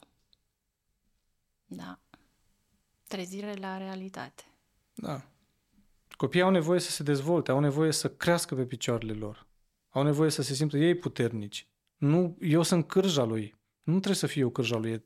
[1.65, 1.99] Da.
[3.07, 4.43] Trezire la realitate.
[4.93, 5.25] Da.
[6.17, 9.47] Copiii au nevoie să se dezvolte, au nevoie să crească pe picioarele lor.
[9.89, 11.67] Au nevoie să se simtă ei puternici.
[11.97, 13.55] Nu, eu sunt cârja lui.
[13.83, 15.03] Nu trebuie să fiu eu cârja lui.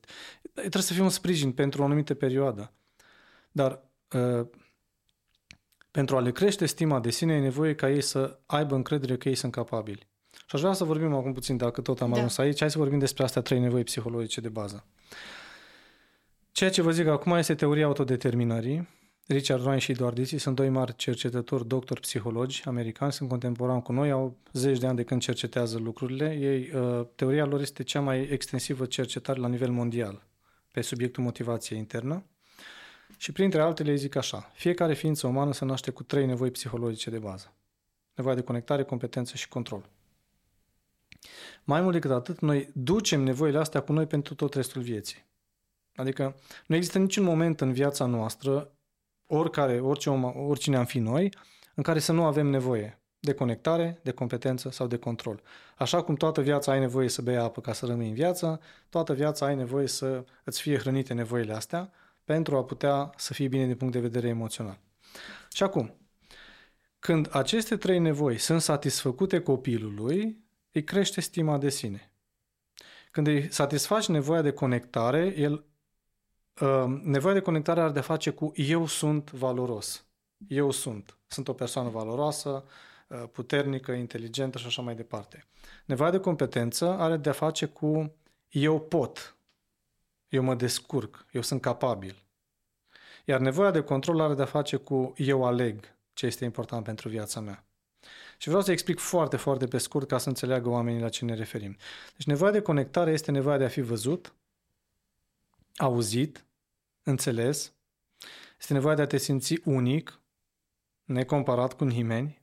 [0.52, 2.72] Trebuie să fiu un sprijin pentru o anumită perioadă.
[3.52, 3.82] Dar
[4.12, 4.46] uh,
[5.94, 9.28] pentru a le crește stima de sine, e nevoie ca ei să aibă încredere că
[9.28, 10.08] ei sunt capabili.
[10.30, 12.16] Și aș vrea să vorbim acum puțin, dacă tot am da.
[12.16, 14.86] ajuns aici, hai să vorbim despre astea trei nevoi psihologice de bază.
[16.52, 18.88] Ceea ce vă zic acum este teoria autodeterminării.
[19.26, 23.92] Richard Ryan și Edward Deci sunt doi mari cercetători, doctori, psihologi americani, sunt contemporani cu
[23.92, 26.36] noi, au zeci de ani de când cercetează lucrurile.
[26.40, 30.26] Ei, uh, teoria lor este cea mai extensivă cercetare la nivel mondial
[30.72, 32.24] pe subiectul motivației internă.
[33.24, 37.10] Și printre altele îi zic așa, fiecare ființă umană se naște cu trei nevoi psihologice
[37.10, 37.52] de bază.
[38.14, 39.88] Nevoia de conectare, competență și control.
[41.62, 45.24] Mai mult decât atât, noi ducem nevoile astea cu noi pentru tot restul vieții.
[45.94, 48.72] Adică nu există niciun moment în viața noastră,
[49.26, 51.34] oricare, orice om, oricine am fi noi,
[51.74, 55.42] în care să nu avem nevoie de conectare, de competență sau de control.
[55.76, 59.12] Așa cum toată viața ai nevoie să bei apă ca să rămâi în viață, toată
[59.12, 61.92] viața ai nevoie să îți fie hrănite nevoile astea
[62.24, 64.78] pentru a putea să fii bine din punct de vedere emoțional.
[65.52, 65.94] Și acum,
[66.98, 72.12] când aceste trei nevoi sunt satisfăcute copilului, îi crește stima de sine.
[73.10, 75.64] Când îi satisfaci nevoia de conectare, el,
[76.60, 80.06] uh, nevoia de conectare are de face cu eu sunt valoros.
[80.48, 81.18] Eu sunt.
[81.26, 82.64] Sunt o persoană valoroasă,
[83.08, 85.46] uh, puternică, inteligentă și așa mai departe.
[85.84, 88.14] Nevoia de competență are de a face cu
[88.48, 89.36] eu pot.
[90.28, 91.26] Eu mă descurc.
[91.32, 92.22] Eu sunt capabil.
[93.24, 97.08] Iar nevoia de control are de a face cu eu aleg ce este important pentru
[97.08, 97.64] viața mea.
[98.38, 101.34] Și vreau să explic foarte, foarte pe scurt ca să înțeleagă oamenii la ce ne
[101.34, 101.76] referim.
[102.16, 104.34] Deci nevoia de conectare este nevoia de a fi văzut,
[105.76, 106.44] auzit,
[107.02, 107.72] înțeles,
[108.58, 110.20] este nevoia de a te simți unic,
[111.04, 112.42] necomparat cu nimeni,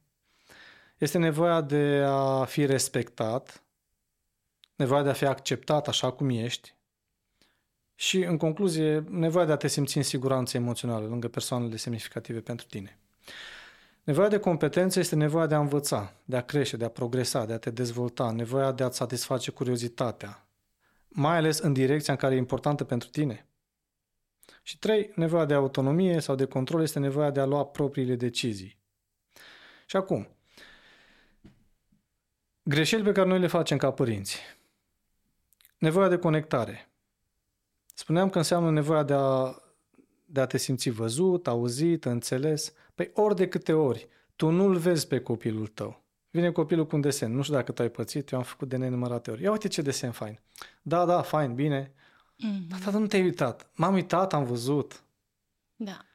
[0.97, 3.63] este nevoia de a fi respectat,
[4.75, 6.75] nevoia de a fi acceptat așa cum ești
[8.01, 12.65] și, în concluzie, nevoia de a te simți în siguranță emoțională lângă persoanele semnificative pentru
[12.65, 12.99] tine.
[14.03, 17.53] Nevoia de competență este nevoia de a învăța, de a crește, de a progresa, de
[17.53, 20.47] a te dezvolta, nevoia de a-ți satisface curiozitatea,
[21.07, 23.47] mai ales în direcția în care e importantă pentru tine.
[24.63, 28.77] Și trei, nevoia de autonomie sau de control este nevoia de a lua propriile decizii.
[29.85, 30.27] Și acum,
[32.63, 34.39] greșeli pe care noi le facem ca părinți.
[35.77, 36.90] Nevoia de conectare.
[37.93, 39.55] Spuneam că înseamnă nevoia de a,
[40.25, 42.73] de a te simți văzut, auzit, înțeles.
[42.95, 46.03] Păi ori de câte ori tu nu-l vezi pe copilul tău.
[46.29, 47.35] Vine copilul cu un desen.
[47.35, 49.43] Nu știu dacă tu ai pățit, eu am făcut de nenumărate ori.
[49.43, 50.39] Ia uite ce desen fain.
[50.81, 51.93] Da, da, fain, bine.
[51.93, 52.67] Mm-hmm.
[52.69, 53.69] Dar tata, nu te-ai uitat.
[53.75, 55.03] M-am uitat, am văzut.
[55.75, 56.05] Da.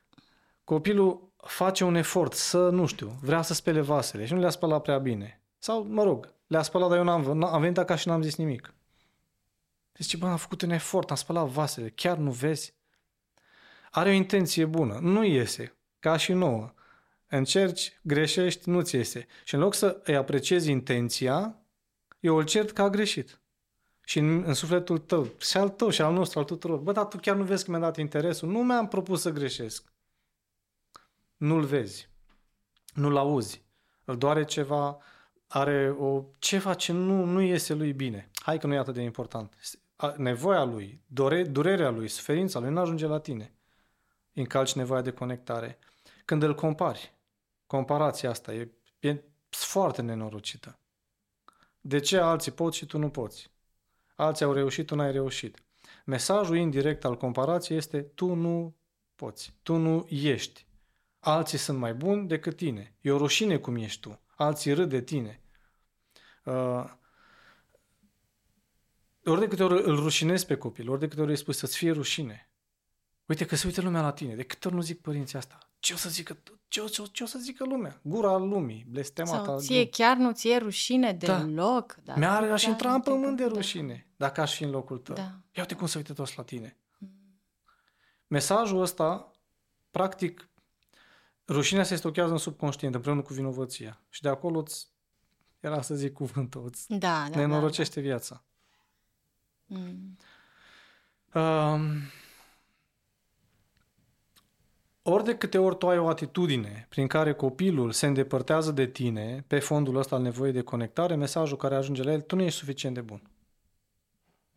[0.65, 4.83] Copilul face un efort să, nu știu, vrea să spele vasele și nu le-a spălat
[4.83, 5.41] prea bine.
[5.59, 8.75] Sau, mă rog, le-a spălat, dar eu n-am, am venit acasă și n-am zis nimic.
[9.97, 12.75] Deci, bă, am făcut un efort, am spălat vasele, chiar nu vezi?
[13.91, 16.73] Are o intenție bună, nu iese, ca și nouă.
[17.27, 19.27] Încerci, greșești, nu-ți iese.
[19.45, 21.59] Și în loc să îi apreciezi intenția,
[22.21, 23.41] eu îl cert că a greșit.
[24.05, 27.05] Și în, în sufletul tău, și al tău și al nostru, al tuturor, bă, dar
[27.05, 28.49] tu chiar nu vezi că mi-a dat interesul?
[28.49, 29.93] Nu mi-am propus să greșesc.
[31.37, 32.09] Nu-l vezi.
[32.95, 33.65] Nu-l auzi.
[34.05, 34.99] Îl doare ceva,
[35.47, 38.31] are o ceva ce nu, nu iese lui bine.
[38.35, 39.57] Hai că nu e atât de important
[40.17, 43.55] nevoia lui, dore, durerea lui, suferința lui nu ajunge la tine.
[44.33, 45.79] Încalci nevoia de conectare.
[46.25, 47.15] Când îl compari,
[47.67, 50.79] comparația asta e, e foarte nenorocită.
[51.81, 53.51] De ce alții pot și tu nu poți?
[54.15, 55.63] Alții au reușit, tu n-ai reușit.
[56.05, 58.77] Mesajul indirect al comparației este tu nu
[59.15, 59.55] poți.
[59.63, 60.67] Tu nu ești.
[61.19, 62.97] Alții sunt mai buni decât tine.
[63.01, 64.21] E o rușine cum ești tu.
[64.37, 65.41] Alții râd de tine.
[66.45, 66.85] Uh,
[69.31, 71.77] ori de câte ori îl rușinezi pe copil, ori de câte ori îi spui să-ți
[71.77, 72.51] fie rușine.
[73.27, 74.35] Uite că se uită lumea la tine.
[74.35, 75.59] De câte ori nu zic părinții asta?
[75.79, 78.01] Ce o să zică, ce o, ce o, ce o să zică lumea?
[78.03, 79.45] Gura lumii, blestemata.
[79.45, 81.39] Sau ție chiar nu ți-e rușine Da.
[81.39, 81.97] deloc.
[82.05, 82.15] Da.
[82.17, 83.53] Mi-ar aș Da, intra în uite că- pământ de da.
[83.55, 85.15] rușine, dacă aș fi în locul tău.
[85.15, 85.23] Da.
[85.23, 86.77] Ia uite cum se uită toți la tine.
[88.27, 89.31] Mesajul ăsta,
[89.91, 90.49] practic,
[91.49, 94.01] rușinea se stochează în subconștient împreună cu vinovăția.
[94.09, 94.89] Și de acolo îți,
[95.61, 98.45] era să zic cuvântul, îți Da, da, da, nenorocește viața.
[99.67, 99.79] Da.
[99.79, 100.17] Mm.
[101.35, 102.11] Um,
[105.03, 109.45] ori de câte ori tu ai o atitudine prin care copilul se îndepărtează de tine
[109.47, 112.59] pe fondul ăsta al nevoii de conectare, mesajul care ajunge la el, tu nu ești
[112.59, 113.31] suficient de bun.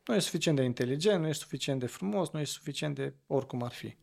[0.06, 3.63] Nu ești suficient de inteligent, nu ești suficient de frumos, nu ești suficient de oricum
[3.63, 3.95] ar fi.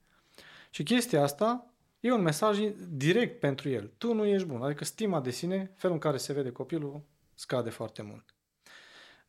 [0.70, 3.92] Și chestia asta e un mesaj direct pentru el.
[3.98, 4.62] Tu nu ești bun.
[4.62, 7.02] Adică stima de sine, felul în care se vede copilul,
[7.34, 8.34] scade foarte mult.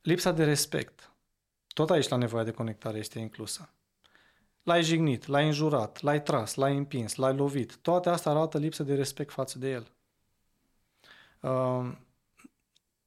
[0.02, 1.12] Lipsa de respect.
[1.78, 3.70] Tot aici la nevoia de conectare este inclusă.
[4.64, 7.76] L-ai jignit, l-ai înjurat, l-ai tras, l-ai împins, l-ai lovit.
[7.76, 9.92] Toate astea arată lipsă de respect față de el.
[11.42, 11.92] Uh,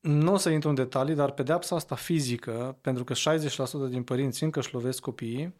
[0.01, 4.43] nu o să intru în detalii, dar pedeapsa asta fizică, pentru că 60% din părinți
[4.43, 5.55] încă își lovesc copiii,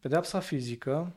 [0.00, 1.12] pedeapsa fizică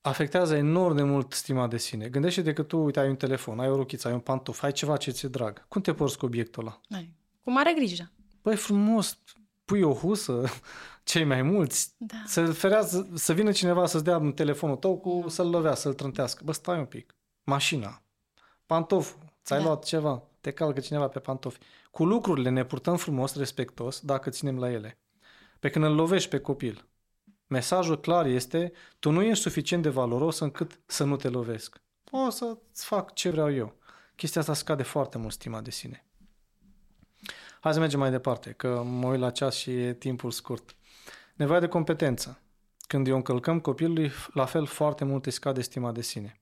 [0.00, 2.08] afectează enorm de mult stima de sine.
[2.08, 4.96] Gândește-te că tu, uite, ai un telefon, ai o rochiță, ai un pantof, ai ceva
[4.96, 5.68] ce ți-e drag.
[5.68, 6.80] Cum te porți cu obiectul ăla?
[6.90, 7.14] Hai.
[7.42, 8.12] Cu mare grijă.
[8.44, 9.18] Băi, frumos,
[9.64, 10.44] pui o husă,
[11.04, 12.16] cei mai mulți, Da.
[12.26, 16.42] să ferează, să vină cineva să-ți dea telefonul tău cu să-l lovea, să-l trântească.
[16.44, 17.16] Bă, stai un pic.
[17.44, 18.02] Mașina,
[18.66, 19.64] pantoful, ți-ai Da.
[19.64, 21.58] luat ceva, te calcă cineva pe pantofi.
[21.90, 24.98] Cu lucrurile ne purtăm frumos, respectos, dacă ținem la ele.
[25.58, 26.88] Pe când îl lovești pe copil,
[27.46, 31.82] mesajul clar este, tu nu ești suficient de valoros încât să nu te lovesc.
[32.10, 33.76] O să-ți fac ce vreau eu.
[34.16, 36.04] Chestia asta scade foarte mult stima de sine.
[37.64, 40.76] Hai să mergem mai departe, că mă uit la ceas și e timpul scurt.
[41.34, 42.40] Nevoia de competență.
[42.86, 46.40] Când o încălcăm copilului, la fel foarte mult îi scade stima de sine.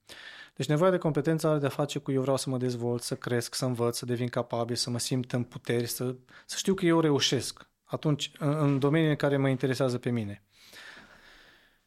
[0.55, 3.55] Deci nevoia de competență are de-a face cu eu vreau să mă dezvolt, să cresc,
[3.55, 6.15] să învăț, să devin capabil, să mă simt în puteri, să,
[6.47, 10.45] să știu că eu reușesc atunci în, în domenii în care mă interesează pe mine.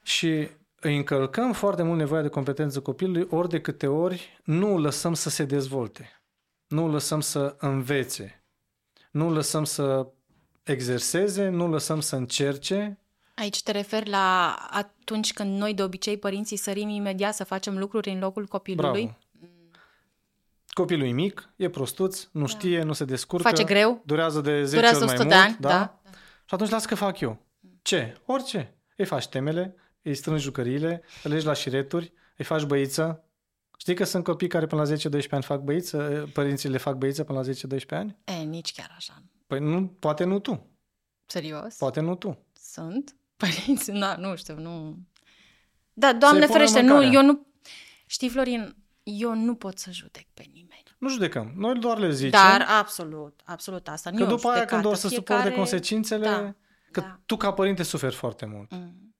[0.01, 4.81] Și îi încălcăm foarte mult nevoia de competență copilului ori de câte ori nu îl
[4.81, 6.21] lăsăm să se dezvolte,
[6.67, 8.44] nu îl lăsăm să învețe,
[9.15, 10.07] nu îl lăsăm să
[10.63, 12.99] exerseze, nu îl lăsăm să încerce.
[13.35, 18.09] Aici te referi la atunci când noi de obicei părinții sărim imediat să facem lucruri
[18.09, 19.03] în locul copilului.
[19.03, 19.17] Bravo.
[20.67, 23.47] Copilul e mic, e prostuț, nu știe, nu se descurcă.
[23.47, 24.01] Face greu.
[24.05, 25.35] Durează de 10 Durează ori mai 100 mult.
[25.35, 25.69] de ani, da?
[25.69, 25.99] da.
[26.45, 27.37] Și atunci las că fac eu.
[27.81, 28.17] Ce?
[28.25, 28.75] Orice.
[28.95, 33.23] Îi faci temele, îi strângi jucăriile, îl legi la șireturi, îi faci băiță.
[33.85, 37.23] Știi că sunt copii care până la 10-12 ani fac băiță, părinții le fac băiță
[37.23, 38.17] până la 10-12 ani?
[38.23, 39.23] E, nici chiar așa.
[39.47, 40.69] Păi nu, poate nu tu.
[41.25, 41.75] Serios?
[41.75, 42.45] Poate nu tu.
[42.53, 43.91] Sunt părinți?
[43.91, 44.97] Da, nu știu, nu...
[45.93, 47.19] Da, Doamne Se pune ferește, nu, mâncarea.
[47.19, 47.47] eu nu...
[48.05, 50.83] Știi, Florin, eu nu pot să judec pe nimeni.
[50.97, 51.51] Nu judecăm.
[51.55, 52.29] Noi doar le zicem.
[52.39, 54.09] Dar absolut, absolut asta.
[54.09, 54.81] Nu că e o după aia judecată.
[54.81, 55.39] când o să Fiecare...
[55.39, 56.55] suporte consecințele, Da,
[56.91, 57.19] că da.
[57.25, 58.71] tu ca părinte suferi foarte mult.
[58.71, 59.15] Mm,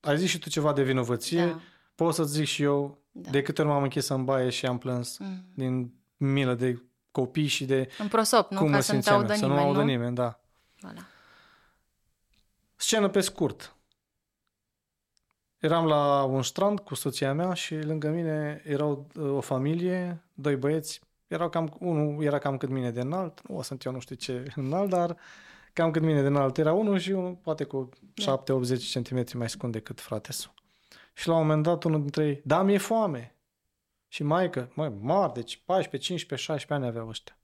[0.00, 1.60] Ai zis și tu ceva de vinovăție, da,
[1.94, 3.30] pot să-ți zic și eu da.
[3.30, 5.44] de câte ori m-am închis în baie și am plâns Mm.
[5.54, 8.58] din milă de copii și de În prosop, nu?
[8.58, 9.84] cum Ca mă să nu te simțeam audă eu, să nu nimeni, audă nu?
[9.86, 10.40] nimeni, da.
[10.76, 11.02] Voilà.
[12.76, 13.72] Scenă pe scurt.
[15.58, 20.56] Eram la un strand cu soția mea și lângă mine erau uh, o familie, doi
[20.56, 23.98] băieți, erau cam, unul era cam cât mine de înalt, nu o sunt eu nu
[24.00, 25.16] știu ce înalt, dar
[25.72, 28.42] cam cât mine de înalt era unul și unul poate cu Da.
[28.42, 28.44] 7-80
[28.92, 30.52] cm mai scund decât fratesul.
[31.18, 33.34] Și la un moment dat unul dintre ei, da, mi-e foame.
[34.08, 37.38] Și maică, măi, mari, deci 14, 15, 16 ani aveau ăștia.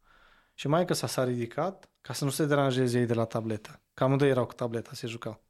[0.54, 3.80] Și maică s-a, s-a ridicat ca să nu se deranjeze ei de la tabletă.
[3.94, 5.42] Că amândoi erau cu tableta, se jucau.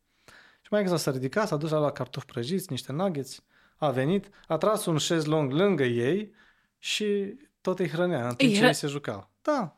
[0.60, 3.42] Și maică s-a, s-a ridicat, s-a dus la cartofi prăjiți, niște nuggets,
[3.76, 6.34] a venit, a tras un șezlong lângă ei
[6.78, 9.30] și tot îi hrănea în timp Îi ce hră- ei se jucau.
[9.42, 9.76] Da.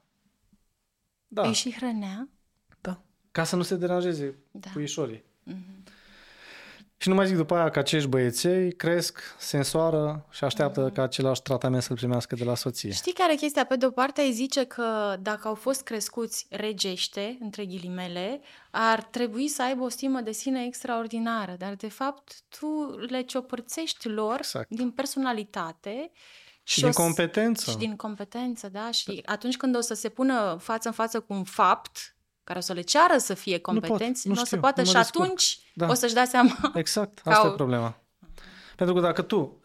[1.29, 1.47] Da.
[1.47, 2.29] Îi și hrănea?
[2.81, 3.03] da.
[3.31, 4.71] Ca să nu se deranjeze Da.
[4.73, 5.25] puișorii.
[5.43, 5.83] Mhm.
[6.99, 10.93] Și nu mai zic după aia că acești băieței cresc, se însoară și așteaptă Mhm.
[10.95, 12.91] ca același tratament să-l primească de la soție.
[12.93, 13.65] Știi care e chestia?
[13.67, 18.41] Pe de-o parte îi zice că dacă au fost crescuți regește, între ghilimele,
[18.71, 24.09] ar trebui să aibă o stimă de sine extraordinară, dar de fapt tu le ciopărțești
[24.09, 24.69] lor Exact.
[24.69, 26.11] din personalitate
[26.63, 27.71] Și o din s- competență.
[27.71, 28.91] Și din competență, da?
[28.91, 32.16] Și atunci când o să se pună față în față cu un fapt,
[32.47, 34.81] care o să le ceară să fie competenți, nu, pot, nu, nu o să poată
[34.81, 35.25] nu și descurc.
[35.25, 35.89] atunci Da.
[35.89, 36.57] o să-și dea seama.
[36.75, 37.97] Exact, Ca asta o- e problema.
[38.77, 39.61] Pentru că dacă tu,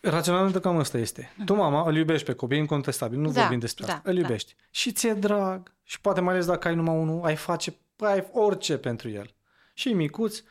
[0.00, 3.84] raționamentul cam ăsta este, tu mama îl iubești pe copii, incontestabil, nu Da, vorbim despre
[3.86, 4.20] da, asta, îl da.
[4.20, 4.54] iubești.
[4.70, 8.76] Și ți-e drag și poate mai ales dacă ai numai unul, ai face, ai orice
[8.76, 9.34] pentru el.
[9.74, 10.42] Și e micuț,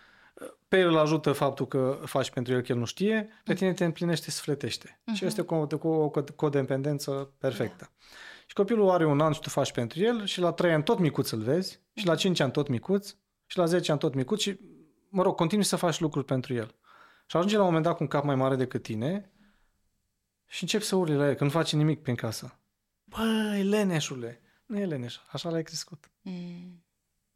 [0.67, 3.73] pe el îl ajută faptul că faci pentru el că el nu știe, pe tine
[3.73, 4.99] te împlinește, sfletește.
[5.13, 7.89] Și este cu, cu o co- codependență perfectă.
[8.36, 10.99] Și copilul are un an și tu faci pentru el și la 3 ani tot
[10.99, 14.41] micuț îl vezi și la 5 ani tot micuț și la 10 ani tot micuț
[14.41, 14.59] și,
[15.09, 16.75] mă rog, continui să faci lucruri pentru el.
[17.25, 19.31] Și ajunge la un moment dat cu un cap mai mare decât tine
[20.45, 22.59] și începi să urli la el, că nu face nimic prin casă.
[23.03, 24.41] Băi, leneșule!
[24.65, 26.11] Nu e leneș, așa l-ai crescut.
[26.21, 26.83] Mm.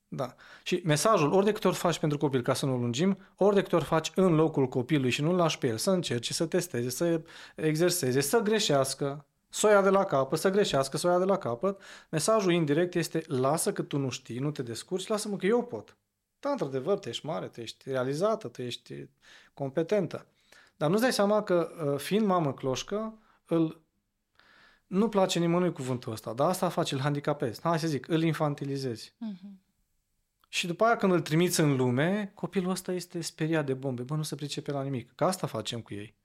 [0.08, 0.36] Da.
[0.64, 3.62] Și mesajul, ori de câte ori faci pentru copil, ca să nu lungim, ori de
[3.62, 6.90] câte ori faci în locul copilului și nu-l lași pe el să încerce, să testeze,
[6.90, 7.22] să
[7.56, 11.26] exerseze, să greșească, să o ia de la capăt, să greșească, să o ia de
[11.26, 15.46] la capăt, mesajul indirect este lasă că tu nu știi, nu te descurci, lasă-mă că
[15.46, 15.98] eu pot.
[16.40, 19.10] Da, într-adevăr, tu ești mare, tu ești realizată, tu ești
[19.54, 20.26] competentă.
[20.76, 23.82] Dar nu-ți dai seama că, uh, fiind mamă cloșcă, îl
[24.88, 27.62] nu place nimănui cuvântul ăsta, dar asta face, îl handicapezi.
[27.62, 29.14] Hai să zic, îl infantilizezi.
[29.18, 29.60] Mhm.
[30.48, 34.02] Și după aia când îl trimiți în lume, copilul ăsta este speriat de bombe.
[34.02, 35.16] Bă, nu se pricepe la nimic.
[35.16, 36.16] Că asta facem cu ei.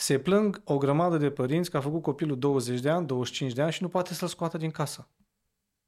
[0.00, 3.62] Se plâng o grămadă de părinți că a făcut copilul 20 de ani, 25 de
[3.62, 5.08] ani și nu poate să-l scoată din casă.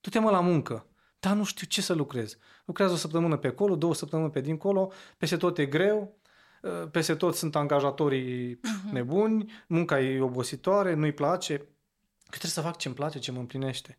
[0.00, 0.86] Du-te mă la muncă.
[1.18, 2.36] Dar nu știu ce să lucrez.
[2.64, 6.18] Lucrează o săptămână pe acolo, două săptămâni pe dincolo, peste tot e greu,
[6.62, 11.56] uh, peste tot sunt angajatorii pf, nebuni, munca e obositoare, nu-i place.
[11.56, 13.98] Că trebuie să fac ce-mi place, ce mă împlinește.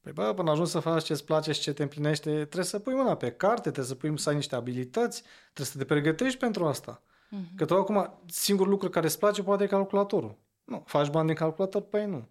[0.00, 2.94] Păi bă, până ajungi să faci ce-ți place și ce te împlinește, trebuie să pui
[2.94, 6.66] mâna pe carte, trebuie să pui să ai niște abilități, trebuie să te pregătești pentru
[6.66, 7.02] asta.
[7.36, 7.56] Mhm.
[7.56, 10.38] Că tu acum, singurul lucru care îți place poate e calculatorul.
[10.64, 11.82] Nu, faci bani din calculator?
[11.82, 12.28] Păi nu.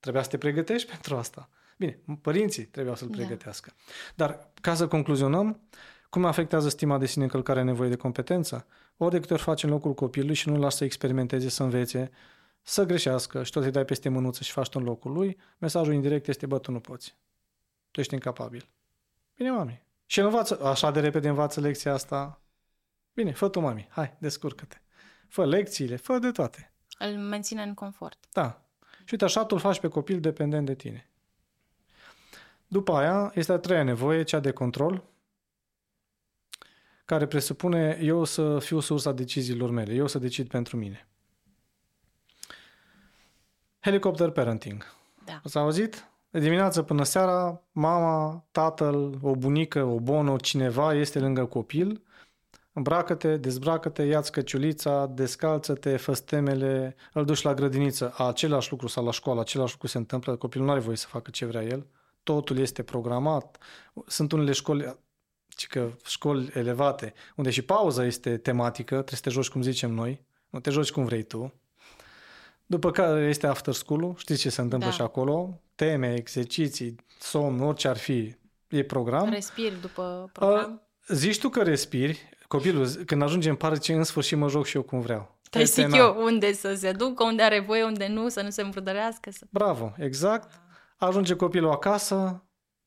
[0.00, 1.48] Trebuia să te pregătești pentru asta.
[1.78, 3.16] Bine, părinții trebuiau să-l Da.
[3.16, 3.72] pregătească.
[4.14, 5.60] Dar, ca să concluzionăm,
[6.10, 8.66] cum afectează stima de sine încălcarea nevoie de competență?
[8.96, 12.10] Ori de câte ori faci în locul copilului și nu-l lași să experimenteze, să învețe,
[12.62, 15.92] să greșească și tot îi dai peste mânuță și faci tu în locul lui, mesajul
[15.94, 17.16] indirect este, bă, tu nu poți.
[17.90, 18.68] Tu ești incapabil.
[19.36, 19.82] Bine, mami.
[20.06, 22.39] Și el învață, așa de repede învață lecția asta.
[23.14, 23.88] Bine, fă tu, mami.
[23.90, 24.76] Hai, descurcă-te.
[25.28, 26.72] Fă lecțiile, fă de toate.
[26.98, 28.18] Îl menține în confort.
[28.32, 28.64] Da.
[29.04, 31.10] Și uite, așa tu îl faci pe copil dependent de tine.
[32.66, 35.04] După aia, este a treia nevoie, cea de control,
[37.04, 41.08] care presupune eu să fiu sursa deciziilor mele, eu să decid pentru mine.
[43.80, 44.84] Helicopter parenting.
[45.24, 45.40] Da.
[45.44, 46.08] Ați auzit?
[46.30, 52.02] De dimineață până seara, mama, tatăl, o bunică, o bonă, cineva este lângă copil,
[52.72, 59.10] îmbracă-te, dezbracă-te, ia-ți căciulița, descalță-te, fă temele, îl duci la grădiniță, același lucru sau la
[59.10, 61.86] școală, același lucru se întâmplă, copilul nu are voie să facă ce vrea el,
[62.22, 63.58] totul este programat.
[64.06, 64.96] Sunt unele școli,
[65.48, 69.92] ci că școli elevate, unde și pauza este tematică, trebuie să te joci cum zicem
[69.92, 71.54] noi, nu te joci cum vrei tu.
[72.66, 74.94] După care este after school știți ce se întâmplă Da.
[74.94, 78.34] și acolo, teme, exerciții, somn, orice ar fi,
[78.68, 79.30] e program.
[79.30, 80.82] Respiri după program.
[81.08, 84.66] Uh, zici tu că respiri, copilul, când ajunge în parc, ce în sfârșit mă joc
[84.66, 85.38] și eu cum vreau.
[85.50, 85.96] Te Este zic na.
[85.96, 89.30] eu unde să se ducă, unde are voie, unde nu, să nu se împrădărească.
[89.30, 89.46] Să...
[89.50, 90.60] Bravo, exact.
[90.96, 92.44] Ajunge copilul acasă,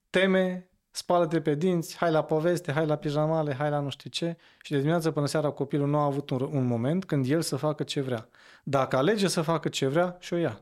[0.09, 4.37] teme, spală-te pe dinți, hai la poveste, hai la pijamale, hai la nu știu ce
[4.61, 7.55] și de dimineață până seara copilul nu a avut un, un moment când el să
[7.55, 8.29] facă ce vrea.
[8.63, 10.61] Dacă alege să facă ce vrea, și o ia.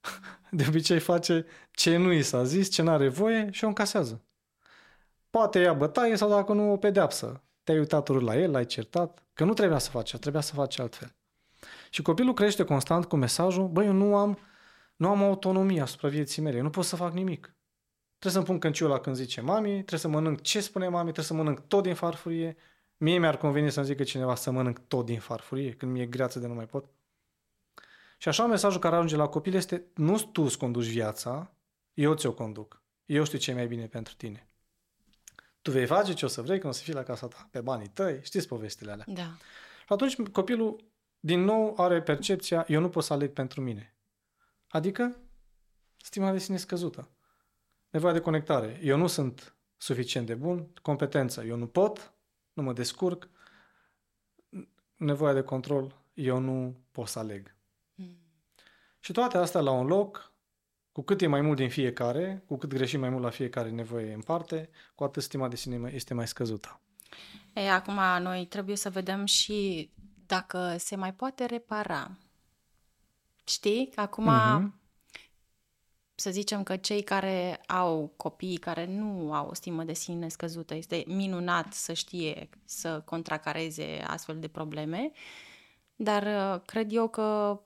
[0.50, 4.24] De obicei face ce nu i s-a zis, ce n-are voie și o încasează.
[5.30, 7.40] Poate ia bătaie sau dacă nu o pedeapsă.
[7.66, 10.78] Te-ai uitat urât la el, l-ai certat, că nu trebuia să faci, trebuia să faci
[10.78, 11.14] altfel.
[11.90, 14.38] Și copilul crește constant cu mesajul, băi, eu nu am,
[14.96, 17.54] nu am autonomie asupra vieții mele, eu nu pot să fac nimic.
[18.18, 21.24] Trebuie să-mi pun cânciul la când zice mami, trebuie să mănânc ce spune mami, trebuie
[21.24, 22.56] să mănânc tot din farfurie.
[22.96, 26.46] Mie mi-ar conveni să-mi zică cineva să mănânc tot din farfurie, când mi-e greață de
[26.46, 26.84] nu mai pot.
[28.18, 31.52] Și așa mesajul care ajunge la copil este, nu tu îți conduci viața,
[31.94, 32.82] eu ți-o conduc.
[33.06, 34.48] Eu știu ce e mai bine pentru tine.
[35.66, 37.60] Tu vei face ce o să vrei când o să fii la casa ta, pe
[37.60, 39.04] banii tăi, știți povestile alea.
[39.08, 39.22] Da.
[39.78, 40.84] Și atunci copilul
[41.20, 43.94] din nou are percepția, eu nu pot să aleg pentru mine.
[44.68, 45.16] Adică
[45.96, 47.08] stima de sine scăzută.
[47.90, 48.80] Nevoia de conectare.
[48.82, 51.42] Eu nu sunt suficient de bun, competență.
[51.42, 52.12] Eu nu pot,
[52.52, 53.28] nu mă descurc.
[54.96, 57.56] Nevoia de control, eu nu pot să aleg.
[57.94, 58.18] Mm.
[59.00, 60.32] Și toate astea la un loc,
[60.96, 64.12] cu cât e mai mult din fiecare, cu cât greșim mai mult la fiecare nevoie
[64.12, 66.80] în parte, cu atât stima de sine este mai scăzută.
[67.54, 69.90] E, acum noi trebuie să vedem și
[70.26, 72.10] dacă se mai poate repara.
[73.44, 73.92] Știi?
[73.94, 74.80] Acum Mhm.
[76.14, 80.74] să zicem că cei care au copii care nu au o stimă de sine scăzută,
[80.74, 85.10] este minunat să știe să contracareze astfel de probleme,
[85.96, 87.60] dar uh, cred eu că,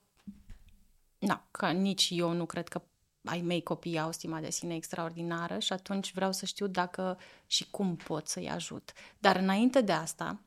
[1.18, 2.82] na, că nici eu nu cred că
[3.24, 7.70] ai mei copii au stima de sine extraordinară și atunci vreau să știu dacă și
[7.70, 8.92] cum pot să-i ajut.
[9.18, 10.40] Dar înainte de asta,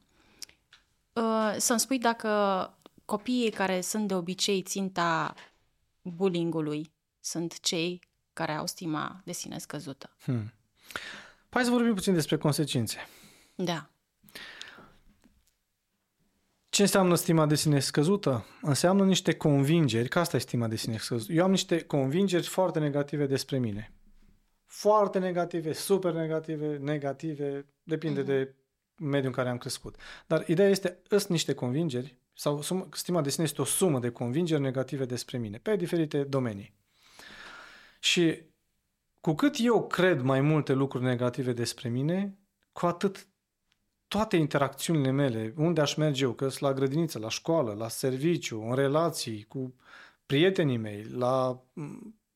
[1.14, 2.30] uh, să-mi spui dacă
[3.06, 5.34] copiii care sunt de obicei ținta
[6.02, 8.00] bullyingului sunt cei
[8.34, 10.16] care au stima de sine scăzută.
[10.24, 10.54] Hmm.
[11.50, 12.98] Hai să vorbim puțin despre consecințe.
[13.56, 13.93] Da.
[16.74, 18.46] Ce înseamnă stima de sine scăzută?
[18.62, 21.34] Înseamnă niște convingeri, că asta e stima de sine scăzută.
[21.34, 23.94] Eu am niște convingeri foarte negative despre mine.
[24.66, 28.26] Foarte negative, super negative, negative, depinde uh-huh.
[28.26, 28.56] de
[28.96, 29.96] mediul în care am crescut.
[30.28, 32.62] Dar ideea este, sunt niște convingeri, sau
[32.92, 36.74] stima de sine este o sumă de convingeri negative despre mine, pe diferite domenii.
[38.00, 38.42] Și
[39.20, 42.38] cu cât eu cred mai multe lucruri negative despre mine,
[42.72, 43.28] cu atât
[44.14, 48.62] toate interacțiunile mele, unde aș merge eu, că sunt la grădiniță, la școală, la serviciu,
[48.62, 49.74] în relații cu
[50.26, 51.64] prietenii mei, la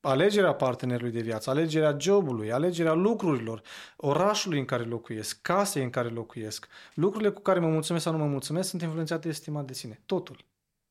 [0.00, 3.62] alegerea partenerului de viață, alegerea jobului, alegerea lucrurilor,
[3.96, 8.18] orașului în care locuiesc, casei în care locuiesc, lucrurile cu care mă mulțumesc sau nu
[8.18, 10.00] mă mulțumesc sunt influențate de estima de sine.
[10.06, 10.44] Totul.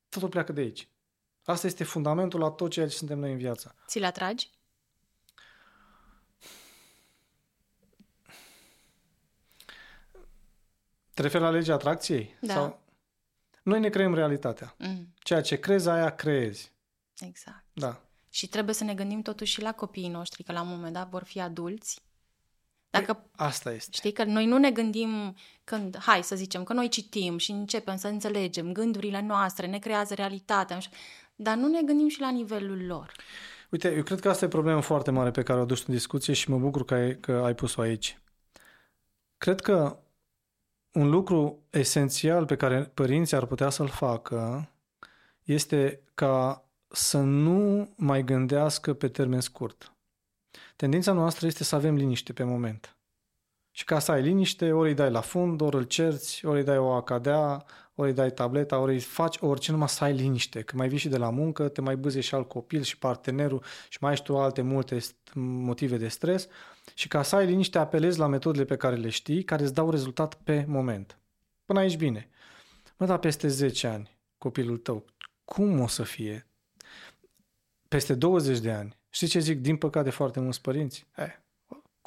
[0.10, 0.88] Totul pleacă de aici.
[1.44, 3.76] Asta este fundamentul la tot ceea ce suntem noi în viață.
[3.88, 4.50] Ți-l atragi?
[11.18, 12.36] Te referi la legea atracției?
[12.40, 12.54] Da.
[12.54, 12.80] Sau...
[13.64, 14.76] Noi ne creăm realitatea.
[14.78, 15.14] Mm.
[15.20, 16.72] Ceea ce crezi, aia creezi.
[17.20, 17.64] Exact.
[17.74, 18.02] Da.
[18.30, 21.10] Și trebuie să ne gândim totuși și la copiii noștri, că la un moment dat
[21.10, 22.02] vor fi adulți.
[22.90, 23.90] Dacă, păi, asta este.
[23.94, 27.98] Știi că noi nu ne gândim când, hai să zicem, că noi citim și începem
[27.98, 30.80] să înțelegem gândurile noastre, ne creează realitatea,
[31.36, 33.12] dar nu ne gândim și la nivelul lor.
[33.70, 35.94] Uite, eu cred că asta e o problemă foarte mare pe care o aduci în
[35.94, 38.20] discuție și mă bucur că ai, că ai pus-o aici.
[39.38, 39.98] Cred că
[40.98, 44.70] un lucru esențial pe care părinții ar putea să-l facă
[45.44, 49.94] este ca să nu mai gândească pe termen scurt.
[50.76, 52.97] Tendința noastră este să avem liniște pe moment.
[53.78, 56.66] Și ca să ai liniște, ori îi dai la fund, ori îl cerți, ori îi
[56.66, 57.66] dai o acadea,
[57.96, 60.62] ori îi dai tableta, ori îi faci orice, numai să ai liniște.
[60.62, 63.64] Că mai vii și de la muncă, te mai bâze și alt copil și partenerul
[63.90, 64.98] și mai ai și tu alte multe
[65.34, 66.48] motive de stres.
[66.94, 69.90] Și ca să ai liniște, apelezi la metodele pe care le știi, care îți dau
[69.90, 71.20] rezultat pe moment.
[71.66, 72.30] Până aici bine.
[72.98, 75.06] Mă, dar peste 10 ani, copilul tău,
[75.46, 76.48] cum o să fie?
[77.88, 78.98] Peste 20 de ani.
[79.10, 79.60] Știi ce zic?
[79.60, 81.08] Din păcate foarte mulți părinți.
[81.16, 81.46] Eh,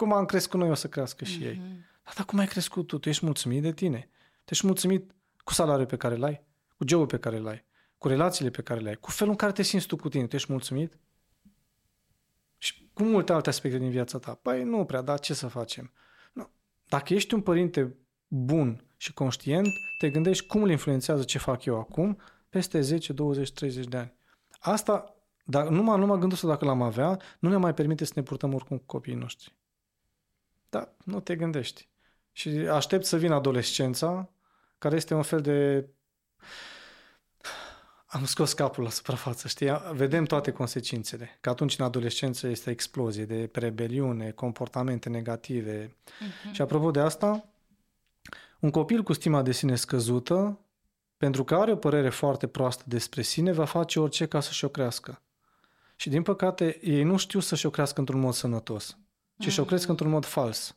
[0.00, 1.46] cum am crescut noi, o să crească și mm-hmm.
[1.46, 1.56] ei.
[2.04, 2.98] Dar, dar cum ai crescut tu?
[2.98, 4.08] Tu ești mulțumit de tine.
[4.44, 6.44] Tu ești mulțumit cu salariul pe care îl ai,
[6.76, 7.64] cu jobul pe care îl ai,
[7.98, 10.26] cu relațiile pe care le ai, cu felul în care te simți tu cu tine.
[10.26, 10.98] Tu ești mulțumit?
[12.58, 14.34] Și cu multe alte aspecte din viața ta.
[14.34, 15.92] Păi nu prea, dar ce să facem?
[16.32, 16.50] Nu.
[16.88, 17.96] Dacă ești un părinte
[18.28, 23.52] bun și conștient, te gândești cum îl influențează ce fac eu acum peste 10, 20,
[23.52, 24.14] 30 de ani.
[24.60, 28.22] Asta, dar numai, numai gândul să dacă l-am avea, nu ne mai permite să ne
[28.22, 29.58] purtăm oricum cu copiii noștri.
[30.70, 31.88] Da, nu te gândești.
[32.32, 34.30] Și aștept să vină adolescența,
[34.78, 35.88] care este un fel de...
[38.06, 39.82] Am scos capul la suprafață, știi?
[39.92, 41.38] Vedem toate consecințele.
[41.40, 45.86] Că atunci în adolescență este explozie de rebeliune, comportamente negative.
[45.86, 46.52] Uh-huh.
[46.52, 47.44] Și apropo de asta,
[48.60, 50.58] un copil cu stima de sine scăzută,
[51.16, 54.68] pentru că are o părere foarte proastă despre sine, va face orice ca să-și o
[54.68, 55.22] crească.
[55.96, 58.98] Și din păcate, ei nu știu să-și o crească într-un mod sănătos,
[59.40, 59.50] ci uh-huh.
[59.50, 59.90] și-o cresc mm.
[59.90, 60.76] într-un mod fals.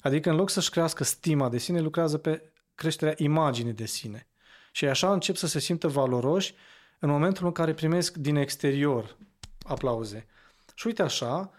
[0.00, 4.28] Adică în loc să-și crească stima de sine, lucrează pe creșterea imaginii de sine.
[4.72, 6.54] Și așa încep să se simtă valoroși
[6.98, 9.16] în momentul în care primesc din exterior
[9.62, 10.26] aplauze.
[10.74, 11.50] Și uite așa,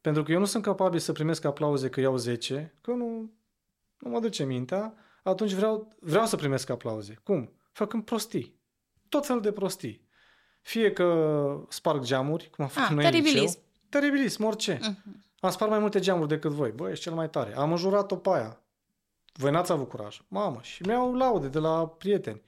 [0.00, 3.32] pentru că eu nu sunt capabil să primesc aplauze că iau 10, că nu,
[3.98, 7.20] nu mă duce mintea, atunci vreau, vreau să primesc aplauze.
[7.22, 7.52] Cum?
[7.72, 8.60] Făcând prostii.
[9.08, 10.08] Tot felul de prostii.
[10.60, 13.38] Fie că sparg geamuri, cum am făcut ah, noi teribilism.
[13.38, 13.62] în liceu.
[13.88, 14.78] Teribilism, orice.
[14.78, 15.22] Uh-huh.
[15.44, 16.70] Am spart mai multe geamuri decât voi.
[16.70, 17.56] Băi, ești cel mai tare.
[17.56, 18.60] Am înjurat-o pe aia.
[19.32, 20.20] Voi n-ați avut curaj.
[20.28, 22.42] Mamă, și mi-au laude de la prieteni.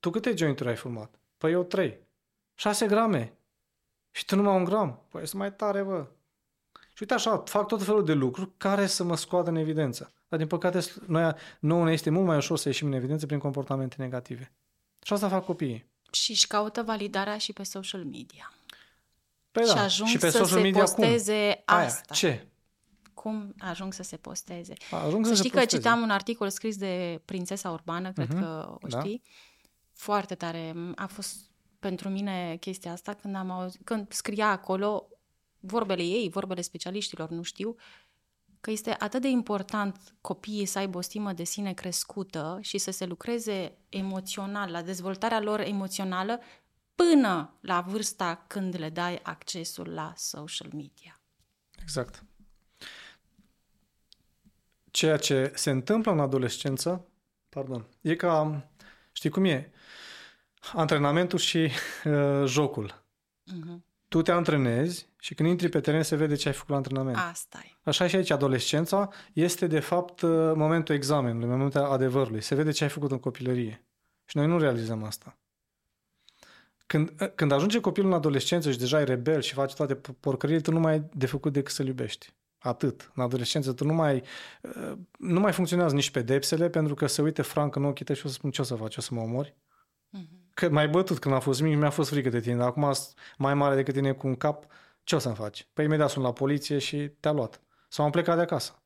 [0.00, 1.14] Tu câte jointuri ai fumat?
[1.38, 1.98] Păi eu trei.
[2.54, 3.32] Șase grame.
[4.10, 5.02] Și tu numai un gram.
[5.08, 6.06] Păi sunt mai tare, bă.
[6.92, 10.12] Și uite așa, fac tot felul de lucruri care să mă scoată în evidență.
[10.28, 13.38] Dar din păcate, noi, nouă ne este mult mai ușor să ieșim în evidență prin
[13.38, 14.52] comportamente negative.
[15.02, 15.86] Și asta fac copiii.
[16.12, 18.52] Și își caută validarea și pe social media.
[19.52, 19.82] Păi și da.
[19.82, 21.76] ajung și pe să social media se posteze cum?
[21.76, 22.02] asta.
[22.08, 22.16] Aia.
[22.16, 22.44] Ce?
[23.20, 24.74] cum ajung să se posteze.
[25.06, 28.40] Ajung să, să știi că citeam un articol scris de Prințesa Urbană, cred uh-huh.
[28.40, 29.00] că o da.
[29.00, 29.22] știi.
[29.24, 29.30] Da.
[29.92, 30.74] Foarte tare.
[30.94, 31.36] A fost
[31.78, 35.08] pentru mine chestia asta când am auzit, când scria acolo
[35.60, 37.74] vorbele ei, vorbele specialiștilor, nu știu,
[38.60, 42.90] că este atât de important copiii să aibă o stimă de sine crescută și să
[42.90, 46.40] se lucreze emoțional, la dezvoltarea lor emoțională,
[46.94, 51.20] până la vârsta când le dai accesul la social media.
[51.82, 52.24] Exact.
[54.90, 57.06] Ceea ce se întâmplă în adolescență,
[57.48, 58.68] pardon, e ca,
[59.12, 59.72] știi cum e,
[60.72, 61.58] antrenamentul și
[62.04, 63.04] uh, jocul.
[63.46, 66.76] Uh-huh tu te antrenezi și când intri pe teren se vede ce ai făcut la
[66.76, 67.16] antrenament.
[67.16, 67.78] Asta e.
[67.82, 72.40] Așa și aici, adolescența este de fapt uh, momentul examenului, momentul adevărului.
[72.40, 73.84] Se vede ce ai făcut în copilărie.
[74.24, 75.38] Și noi nu realizăm asta.
[76.90, 80.60] Când, uh, când ajunge copilul în adolescență și deja e rebel și face toate porcările,
[80.60, 82.34] tu nu mai ai de făcut decât să-l iubești.
[82.58, 83.10] Atât.
[83.14, 84.22] În adolescență tu nu mai,
[84.62, 88.26] uh, nu mai funcționează nici pedepsele pentru că se uite franc în ochii tăi și
[88.26, 89.54] o să spun ce o să faci, o să mă omori?
[90.18, 92.92] Uh-huh că mai bătut când a fost mic, mi-a fost frică de tine, dar acum
[93.36, 94.66] mai mare decât tine cu un cap,
[95.02, 95.68] ce o să-mi faci?
[95.72, 97.62] Păi imediat sunt la poliție și te-a luat.
[97.88, 98.82] Sau am plecat de acasă.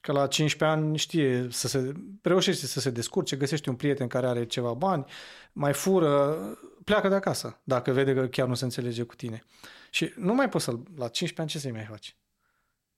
[0.00, 1.92] Că la 15 ani știe să se,
[2.22, 5.04] reușește să se descurce, găsește un prieten care are ceva bani,
[5.52, 6.38] mai fură,
[6.84, 9.44] pleacă de acasă, dacă vede că chiar nu se înțelege cu tine.
[9.90, 12.16] Și nu mai poți să la 15 ani ce să-i mai faci?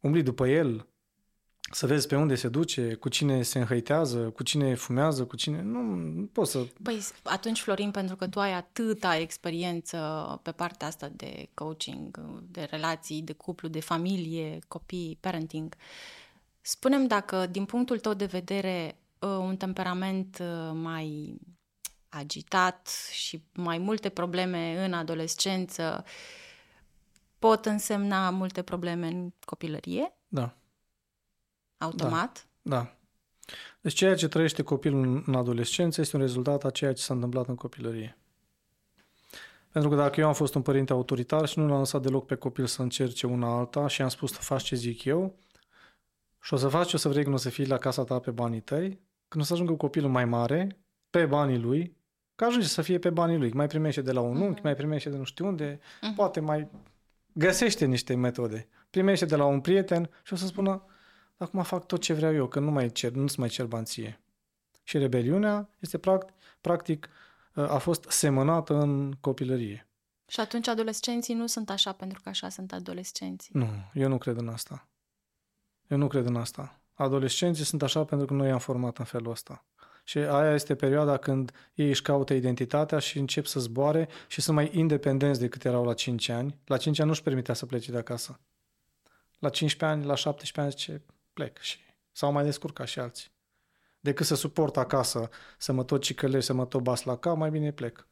[0.00, 0.88] Umbli după el,
[1.70, 5.62] să vezi pe unde se duce, cu cine se înhăitează, cu cine fumează, cu cine...
[5.62, 6.66] Nu, nu poți să...
[6.82, 9.98] Păi atunci, Florin, pentru că tu ai atâta experiență
[10.42, 12.20] pe partea asta de coaching,
[12.50, 15.74] de relații, de cuplu, de familie, copii, parenting,
[16.60, 21.38] spunem dacă, din punctul tău de vedere, ă, un temperament ă, mai
[22.16, 26.04] agitat și mai multe probleme în adolescență
[27.38, 30.14] pot însemna multe probleme în copilărie?
[30.28, 30.54] Da
[31.84, 32.46] automat?
[32.62, 32.76] Da.
[32.76, 32.96] da.
[33.80, 37.48] Deci ceea ce trăiește copilul în adolescență este un rezultat a ceea ce s-a întâmplat
[37.48, 38.18] în copilărie.
[39.72, 42.34] Pentru că dacă eu am fost un părinte autoritar și nu l-am lăsat deloc pe
[42.34, 45.38] copil să încerce una alta și am spus să faci ce zic eu
[46.40, 48.18] și o să faci ce o să vrei când o să fii la casa ta
[48.18, 50.78] pe banii tăi, când o să ajungă copilul mai mare,
[51.10, 51.96] pe banii lui,
[52.34, 54.62] că ajunge să fie pe banii lui, mai primește de la un unchi, uh-huh.
[54.62, 56.14] mai primește de nu știu unde, uh-huh.
[56.16, 56.68] poate mai
[57.32, 58.68] găsește niște metode.
[58.90, 60.84] Primește de la un prieten și o să spună,
[61.36, 64.20] acum fac tot ce vreau eu, că nu mai cer, nu-ți mai cer banție.
[64.82, 67.08] Și rebeliunea este practic, practic
[67.52, 69.88] a fost semănată în copilărie.
[70.26, 73.50] Și atunci adolescenții nu sunt așa pentru că așa sunt adolescenții.
[73.52, 74.88] Nu, eu nu cred în asta.
[75.88, 76.80] Eu nu cred în asta.
[76.94, 79.64] Adolescenții sunt așa pentru că noi i-am format în felul ăsta.
[80.06, 84.56] Și aia este perioada când ei își caută identitatea și încep să zboare și sunt
[84.56, 86.58] mai independenți decât erau la 5 ani.
[86.64, 88.40] La 5 ani nu-și permitea să plece de acasă.
[89.38, 91.02] La 15 ani, la 17 ani zice,
[91.32, 91.78] plec și
[92.12, 93.32] sau mai descurcat și alții.
[94.00, 95.28] Decât să suport acasă,
[95.58, 98.06] să mă tot cicălești, să mă tot bas la cap, mai bine plec.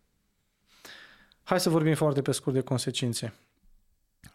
[1.42, 3.34] Hai să vorbim foarte pe scurt de consecințe.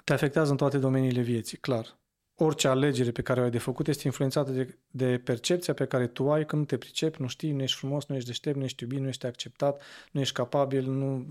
[0.04, 1.98] Te afectează în toate domeniile vieții, clar.
[2.40, 6.08] Orice alegere pe care o ai de făcut este influențată de, de percepția pe care
[6.08, 8.64] tu ai când nu te pricepi, nu știi, nu ești frumos, nu ești deștept, nu
[8.64, 9.82] ești iubit, nu ești acceptat,
[10.12, 11.26] nu ești capabil, nu,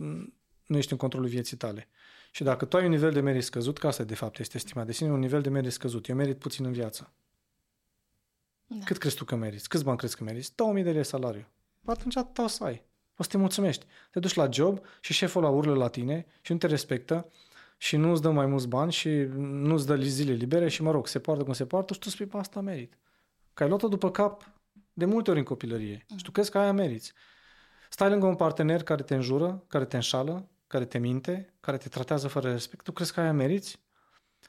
[0.67, 1.89] nu ești în controlul vieții tale.
[2.31, 4.85] Și dacă tu ai un nivel de merit scăzut, că asta de fapt este estima
[4.85, 7.13] de sine, un nivel de merit scăzut, eu merit puțin în viață.
[8.67, 8.85] Da.
[8.85, 9.69] Cât crezi tu că meriți?
[9.69, 10.53] Câți bani crezi că meriți?
[10.55, 11.47] 2000 de lei salariu.
[11.85, 12.83] Atunci atât o să ai.
[13.17, 13.87] O să te mulțumești.
[14.11, 17.33] Te duci la job și șeful la urlă la tine și nu te respectă
[17.77, 20.91] și nu îți dă mai mulți bani și nu îți dă zile libere și, mă
[20.91, 22.99] rog, se poartă cum se poartă și tu spui, asta merit.
[23.55, 24.51] Că ai luat-o după cap
[24.93, 26.17] de multe ori în copilărie mm.
[26.17, 27.13] și tu crezi că aia meriți.
[27.91, 31.89] Stai lângă un partener care te înjură, care te înșală, care te minte, care te
[31.89, 33.85] tratează fără respect, tu crezi că aia meriți?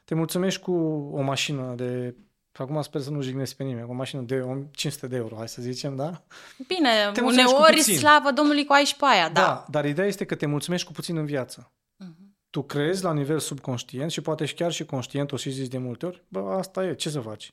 [0.04, 0.72] Te mulțumești cu
[1.12, 2.14] o mașină de
[2.58, 5.36] și acum sper să nu jignesc pe nimeni, cu o mașină de 500 de euro,
[5.36, 6.22] hai să zicem, da?
[6.66, 9.40] Bine, te uneori slavă Domnului cu ai și pe aia, da.
[9.40, 11.72] Da, dar ideea este că te mulțumești cu puțin în viață.
[12.48, 12.50] Uh-huh.
[12.50, 15.78] Tu crezi la nivel subconștient și poate și chiar și conștient, o și zici de
[15.78, 17.52] multe ori, bă, asta e, ce să faci?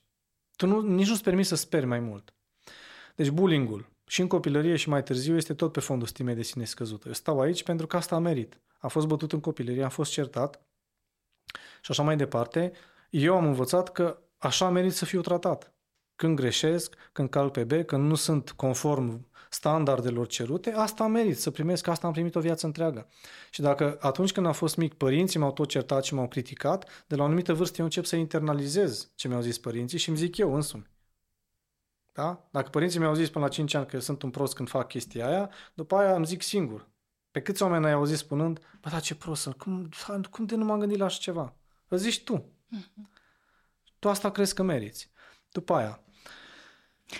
[0.56, 2.34] Tu nu, nici nu-ți permiți să speri mai mult.
[3.14, 6.64] Deci bullying-ul și în copilărie și mai târziu este tot pe fondul stimei de sine
[6.64, 7.08] scăzută.
[7.08, 8.60] Eu stau aici pentru că asta a merit.
[8.78, 10.66] A fost bătut în copilărie, am fost certat
[11.80, 12.72] și așa mai departe.
[13.10, 15.74] Eu am învățat că așa merit să fiu tratat.
[16.16, 21.50] Când greșesc, când cal pe B, când nu sunt conform standardelor cerute, asta merit să
[21.50, 23.08] primesc, asta am primit o viață întreagă.
[23.50, 27.16] Și dacă atunci când am fost mic, părinții m-au tot certat și m-au criticat, de
[27.16, 30.36] la o anumită vârstă eu încep să internalizez ce mi-au zis părinții și îmi zic
[30.36, 30.90] eu însumi.
[32.12, 32.48] Da?
[32.50, 35.26] Dacă părinții mi-au zis până la 5 ani că sunt un prost când fac chestia
[35.26, 36.88] aia, după aia îmi zic singur.
[37.30, 39.90] Pe câți oameni ai auzit spunând, bă, da, ce prost sunt, cum,
[40.30, 41.54] cum de nu m-am gândit la așa ceva?
[41.88, 42.44] Îți zici tu.
[42.76, 43.10] Mm-hmm.
[43.98, 45.10] Tu asta crezi că meriți.
[45.50, 46.00] După aia,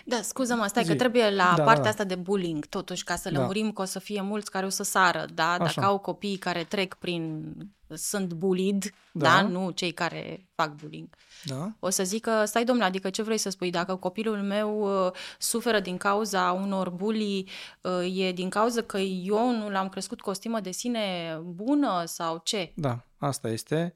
[0.05, 0.91] Da, scuză-mă, stai Zi.
[0.91, 1.89] că trebuie la Da, partea da.
[1.89, 3.39] asta de bullying, totuși, ca să Da.
[3.39, 5.51] lămurim că o să fie mulți care o să sară, da?
[5.51, 5.83] Dacă Așa.
[5.83, 7.53] au copii care trec prin...
[7.95, 9.25] sunt bullied, da.
[9.29, 9.43] Da.
[9.43, 11.09] Nu cei care fac bullying.
[11.45, 11.73] Da?
[11.79, 13.71] O să zică, stai domnule, adică ce vrei să spui?
[13.71, 17.49] Dacă copilul meu uh, suferă din cauza unor bully,
[17.81, 22.03] uh, e din cauza că eu nu l-am crescut cu o stimă de sine bună
[22.07, 22.73] sau ce?
[22.75, 23.95] Da, asta este.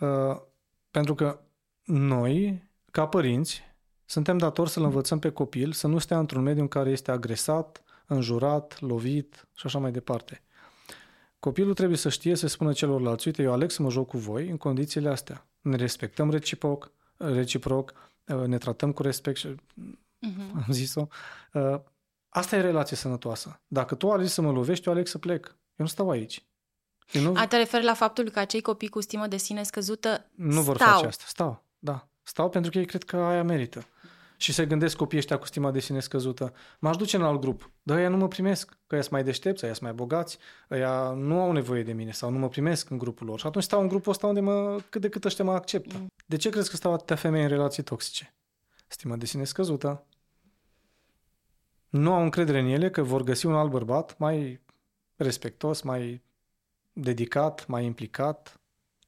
[0.00, 0.36] Uh,
[0.90, 1.40] pentru că
[1.84, 3.62] noi, ca părinți,
[4.12, 7.82] suntem datori să-l învățăm pe copil să nu stea într-un mediu în care este agresat,
[8.06, 10.42] înjurat, lovit și așa mai departe.
[11.38, 14.48] Copilul trebuie să știe să spună celorlalți, uite, eu aleg să mă joc cu voi
[14.48, 15.46] în condițiile astea.
[15.60, 17.92] Ne respectăm reciproc, reciproc
[18.26, 19.54] uh, ne tratăm cu respect și
[20.26, 20.54] Uh-huh.
[20.66, 21.06] am zis-o.
[21.52, 21.80] Uh,
[22.28, 23.60] Asta e relație sănătoasă.
[23.66, 25.46] Dacă tu alegi să mă lovești, eu aleg să plec.
[25.46, 26.44] Eu nu stau aici.
[27.12, 30.30] Eu nu, A te referi la faptul că acei copii cu stimă de sine scăzută
[30.34, 30.92] nu vor stau.
[30.92, 31.24] face asta.
[31.26, 32.08] Stau, da.
[32.22, 33.86] Stau pentru că ei cred că aia merită.
[34.42, 36.52] Și se gândesc copiii ăștia cu stima de sine scăzută.
[36.78, 39.64] M-aș duce în alt grup, dar ăia nu mă primesc, că ăia sunt mai deștepți,
[39.64, 40.38] ăia sunt mai bogați,
[40.70, 43.38] ăia nu au nevoie de mine sau nu mă primesc în grupul lor.
[43.38, 45.96] Și atunci stau în grupul ăsta unde mă, cât de cât ăștia mă acceptă.
[45.98, 46.06] Mm.
[46.26, 48.34] De ce crezi că stau atâtea femei în relații toxice?
[48.86, 50.06] Stima de sine scăzută.
[51.88, 54.60] Nu au încredere în ele că vor găsi un alt bărbat mai
[55.16, 56.22] respectos, mai
[56.92, 58.60] dedicat, mai implicat,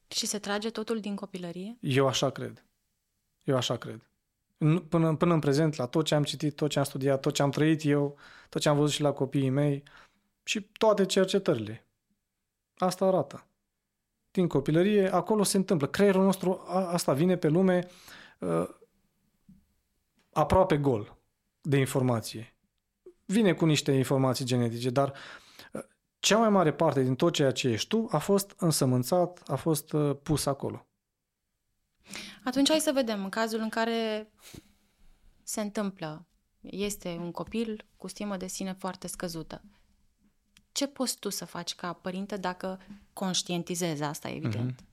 [0.08, 1.76] Și se trage totul din copilărie?
[1.80, 2.64] eu așa cred.
[3.44, 4.08] Eu așa cred.
[4.64, 7.34] În- Până, până în prezent, la tot ce am citit, tot ce am studiat, tot
[7.34, 9.82] ce am trăit eu, tot ce am văzut și la copiii mei
[10.42, 11.86] și toate cercetările.
[12.76, 13.46] Asta arată.
[14.30, 15.86] Din copilărie, acolo se întâmplă.
[15.86, 17.88] Creierul nostru, a, asta vine pe lume
[18.38, 18.68] uh,
[20.32, 21.18] aproape gol
[21.60, 22.56] de informație.
[23.24, 25.12] Vine cu niște informații genetice, dar
[25.72, 25.82] uh,
[26.18, 29.92] cea mai mare parte din tot ceea ce ești tu a fost însămânțat, a fost
[29.92, 30.86] uh, pus acolo.
[32.44, 34.30] Atunci hai să vedem, în cazul în care
[35.42, 36.26] se întâmplă,
[36.60, 39.62] este un copil cu stimă de sine foarte scăzută.
[40.72, 42.80] Ce poți tu să faci ca părinte dacă
[43.12, 44.70] conștientizezi asta, evident?
[44.70, 44.86] Mhm.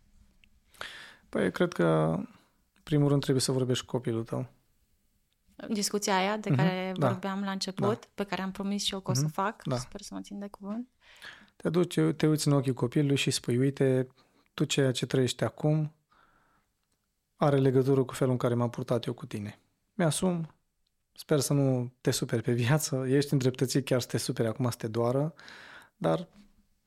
[1.29, 2.27] Păi, cred că, în
[2.83, 4.47] primul rând, trebuie să vorbești cu copilul tău.
[5.69, 7.07] Discuția aia de Mhm, care da.
[7.09, 9.77] vorbeam la început, pe care am promis și eu că o să Mhm, fac, da.
[9.77, 10.87] sper să mă țin de cuvânt.
[11.55, 14.07] Te duci, te uiți în ochii copilului și spui, uite,
[14.53, 15.93] tu ceea ce trăiești acum
[17.43, 19.59] are legătură cu felul în care m-am purtat eu cu tine.
[19.93, 20.53] Mi-asum,
[21.13, 24.77] sper să nu te superi pe viață, ești îndreptățit chiar să te superi acum să
[24.77, 25.33] te doară,
[25.95, 26.27] dar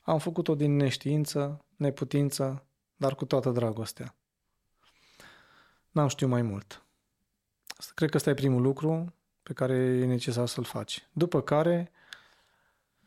[0.02, 2.64] am făcut-o din neștiință, neputință,
[2.96, 4.14] dar cu toată dragostea.
[5.90, 6.84] N-am știut mai mult.
[7.76, 11.08] Asta- Cred că ăsta e primul lucru pe care e necesar să-l faci.
[11.12, 11.90] După care,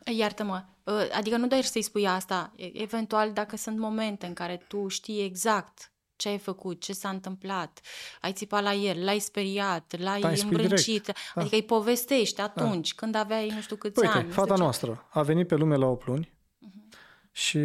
[0.05, 4.57] Iartă-mă, ă, adică nu doar să-i spui asta, e- eventual dacă sunt momente în care
[4.67, 7.79] tu știi exact ce ai făcut, ce s-a întâmplat,
[8.21, 11.41] ai țipat la el, l-ai speriat, l-ai Da, îi spui îmbrâncit, Da.
[11.41, 14.29] adică îi povestești atunci, când aveai nu știu câți Uite, ani.
[14.31, 16.89] fata 10 noastră a venit pe lume la 8 luni Mhm.
[17.31, 17.59] și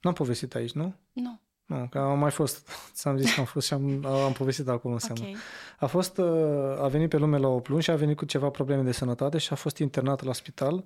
[0.00, 0.94] n-am povestit aici, nu?
[1.12, 4.68] Nu, Nu, că am mai fost, ți-am zis că am fost și am, am povestit
[4.68, 5.16] acolo în ok.
[5.18, 5.36] seamă.
[5.78, 8.48] A fost, uh, a venit pe lume la 8 luni și a venit cu ceva
[8.50, 10.84] probleme de sănătate și a fost internată la spital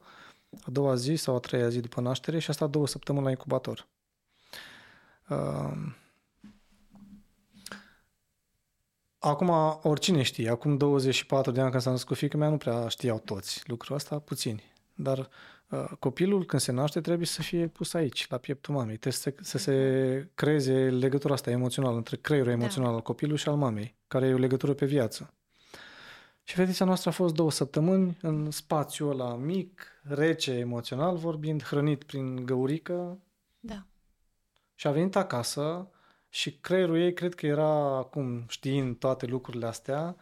[0.67, 3.31] a doua zi sau a treia zi după naștere și a stat două săptămâni la
[3.31, 3.87] incubator.
[5.29, 5.73] Uh,
[9.27, 13.19] Acum, oricine știe, acum 24 de ani când s-a născut fiica mea, nu prea știau
[13.19, 14.63] toți lucrul ăsta, puțini.
[14.95, 15.29] Dar
[15.69, 18.97] uh, copilul, când se naște, trebuie să fie pus aici, la pieptul mamei.
[18.97, 22.57] Trebuie să, să se creeze legătura asta emoțională între creierul Da.
[22.59, 25.35] emoțional al copilului și al mamei, care e o legătură pe viață.
[26.43, 32.05] Și fetița noastră a fost două săptămâni în spațiul ăla mic, rece emoțional vorbind, hrănit
[32.05, 33.19] prin găurică
[33.61, 33.87] Da.
[34.75, 35.91] și a venit acasă
[36.37, 40.17] și creierul ei, cred că era acum, știind toate lucrurile astea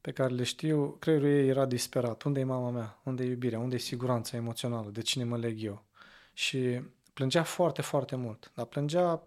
[0.00, 2.22] pe care le știu, creierul ei era disperat.
[2.22, 3.00] Unde e mama mea?
[3.04, 3.58] Unde e iubirea?
[3.58, 4.90] Unde e siguranța emoțională?
[4.90, 5.84] De cine mă leg eu?
[6.32, 6.80] Și
[7.14, 9.22] plângea foarte, foarte mult, dar plângea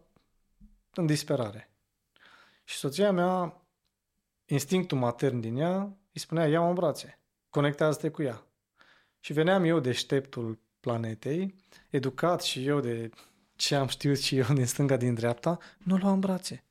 [0.94, 1.72] în disperare.
[2.64, 3.62] Și soția mea,
[4.46, 5.80] instinctul matern din ea,
[6.14, 7.20] îi spunea, ia-mă în brațe,
[7.50, 8.46] conectează-te cu ea.
[9.20, 11.56] Și veneam eu deșteptul planetei,
[11.90, 13.10] educat și eu de
[13.62, 16.64] ce am știut și eu din stânga, din dreapta, nu o luam în brațe.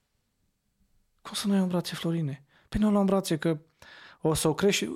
[1.22, 2.44] Cum să nu iau în brațe, Florine?
[2.68, 3.58] Păi nu o luam în brațe, că
[4.20, 4.90] o să o crești și...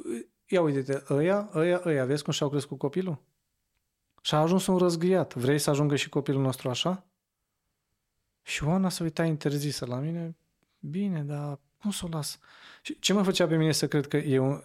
[0.46, 3.22] Ia uite-te, ăia, ăia, ăia, vezi cum și-au crescut copilul?
[4.22, 5.34] Și a ajuns un răzgâiat.
[5.34, 7.06] Vrei să ajungă și copilul nostru așa?
[8.42, 10.36] Și Oana se uita interzisă la mine.
[10.78, 12.38] Bine, dar cum să o las?
[12.82, 14.62] Și ce mă făcea pe mine să cred că e un...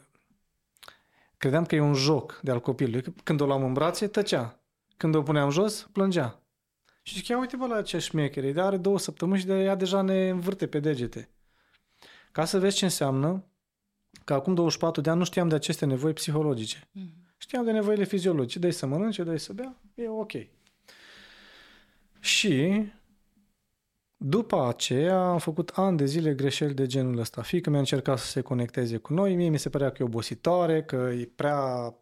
[1.38, 3.02] Credeam că e un joc de al copilului.
[3.02, 4.60] Că Când o luam în brațe, tăcea.
[4.98, 6.40] Când o puneam jos, plângea.
[7.02, 9.76] Și zic, ia uite bă la ce șmechere, de are două săptămâni și de ea
[9.76, 11.30] deja ne învârte pe degete.
[12.32, 13.44] Ca să vezi ce înseamnă
[14.24, 16.78] că acum 24 de ani nu știam de aceste nevoi psihologice.
[16.78, 17.38] Mm-hmm.
[17.38, 18.60] Știam de nevoile fiziologice.
[18.60, 20.32] Dai să mănânce, dai să bea, e ok.
[22.20, 22.84] Și
[24.18, 27.42] după aceea am făcut ani de zile greșeli de genul ăsta.
[27.42, 30.06] Fie că mi-a încercat să se conecteze cu noi, mie mi se părea că e
[30.06, 31.96] obositoare, că e prea,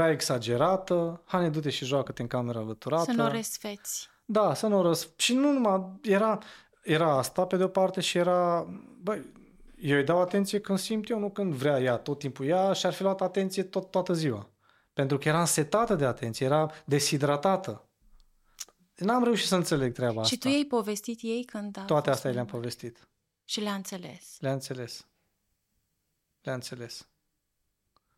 [0.00, 1.22] prea exagerată.
[1.24, 3.04] Hai, du-te și joacă-te în camera alăturată.
[3.04, 4.08] Să nu o resfeți.
[4.24, 5.08] Da, să nu o răs...
[5.16, 5.98] Și nu numai...
[6.02, 6.38] Era,
[6.82, 8.66] era asta pe de-o parte și era...
[9.02, 9.32] Băi,
[9.76, 11.96] eu îi dau atenție când simt eu, nu când vrea ea.
[11.96, 14.50] Tot timpul ea și-ar fi luat atenție tot, toată ziua.
[14.92, 17.88] Pentru că era însetată de atenție, era deshidratată.
[18.94, 20.34] N-am reușit să înțeleg treaba asta.
[20.34, 23.08] Și tu ei povestit ei când a Toate astea le-am povestit.
[23.44, 24.36] Și le-a înțeles.
[24.38, 25.06] Le-a înțeles.
[26.40, 27.08] Le-a înțeles.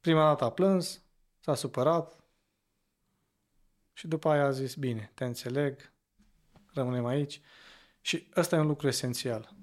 [0.00, 1.02] Prima dată a plâns,
[1.42, 2.24] s-a supărat
[3.92, 5.92] și după aia a zis, bine, te înțeleg,
[6.72, 7.40] rămânem aici.
[8.00, 9.54] Și ăsta e un lucru esențial.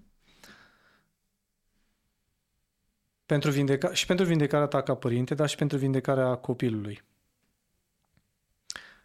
[3.25, 7.03] Pentru vindeca- și pentru vindecarea ta ca părinte, dar și pentru vindecarea copilului.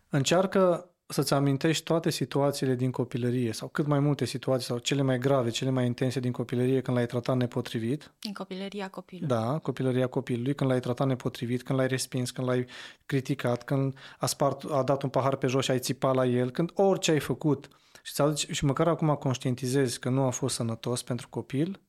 [0.08, 5.18] Încearcă să-ți amintești toate situațiile din copilărie sau cât mai multe situații sau cele mai
[5.18, 8.12] grave, cele mai intense din copilărie când l-ai tratat nepotrivit.
[8.20, 9.28] Din copilăria copilului.
[9.28, 12.66] Da, copilăria copilului, când l-ai tratat nepotrivit, când l-ai respins, când l-ai
[13.06, 16.50] criticat, când a, spart, a dat un pahar pe jos și ai țipat la el,
[16.50, 17.68] când orice ai făcut
[18.02, 21.80] și, ți și măcar acum conștientizezi că nu a fost sănătos pentru copil,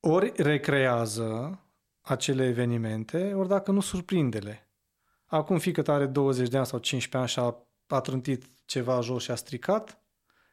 [0.00, 1.60] ori recrează
[2.00, 4.67] acele evenimente, ori dacă nu, surprindele.
[5.28, 7.66] Acum fică are 20 de ani sau 15 ani și a,
[7.96, 10.02] a trântit ceva jos și a stricat,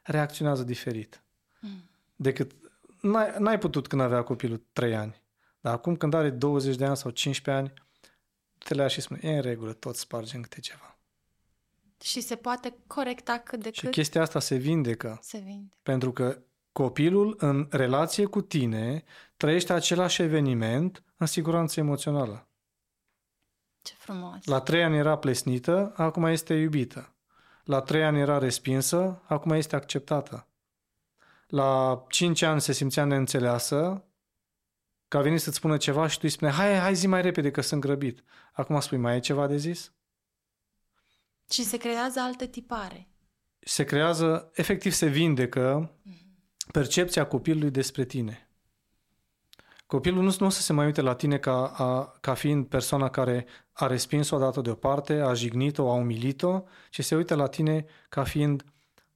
[0.02, 1.22] reacționează diferit.
[1.60, 1.90] Mm.
[2.16, 2.52] Decât
[3.00, 5.22] n-ai, n-ai putut când avea copilul 3 ani.
[5.60, 7.72] Dar acum când are 20 de ani sau 15 ani,
[8.58, 10.98] te le și spune, e în regulă, tot spargem câte ceva.
[12.02, 13.92] Și se poate corecta cât de și cât.
[13.92, 15.18] Și chestia asta se vindecă.
[15.22, 15.76] Se vindecă.
[15.82, 16.38] Pentru că
[16.72, 19.04] copilul în relație cu tine
[19.36, 22.48] trăiește același eveniment în siguranță emoțională.
[23.86, 24.44] Ce frumos.
[24.44, 27.14] La trei ani era plesnită, acum este iubită.
[27.64, 30.46] La trei ani era respinsă, acum este acceptată.
[31.46, 34.04] La cinci ani se simțea neînțeleasă,
[35.08, 37.50] că a venit să-ți spună ceva și tu îi spune, hai, hai zi mai repede
[37.50, 38.24] că sunt grăbit.
[38.52, 39.92] Acum spui, mai e ceva de zis?
[41.50, 43.08] Și se creează altă tipare.
[43.58, 45.94] Se creează, efectiv se vindecă
[46.72, 48.45] percepția copilului despre tine.
[49.86, 53.08] Copilul nu, nu o să se mai uite la tine ca, a, ca fiind persoana
[53.08, 57.84] care a respins-o, a dat-o deoparte, a jignit-o, a umilit-o, ci se uită la tine
[58.08, 58.64] ca fiind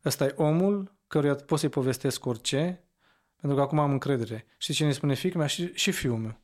[0.05, 2.85] ăsta e omul căruia poți să-i povestesc orice,
[3.37, 4.47] pentru că acum am încredere.
[4.57, 6.41] Și cine spune fiica mea și, și fiul meu.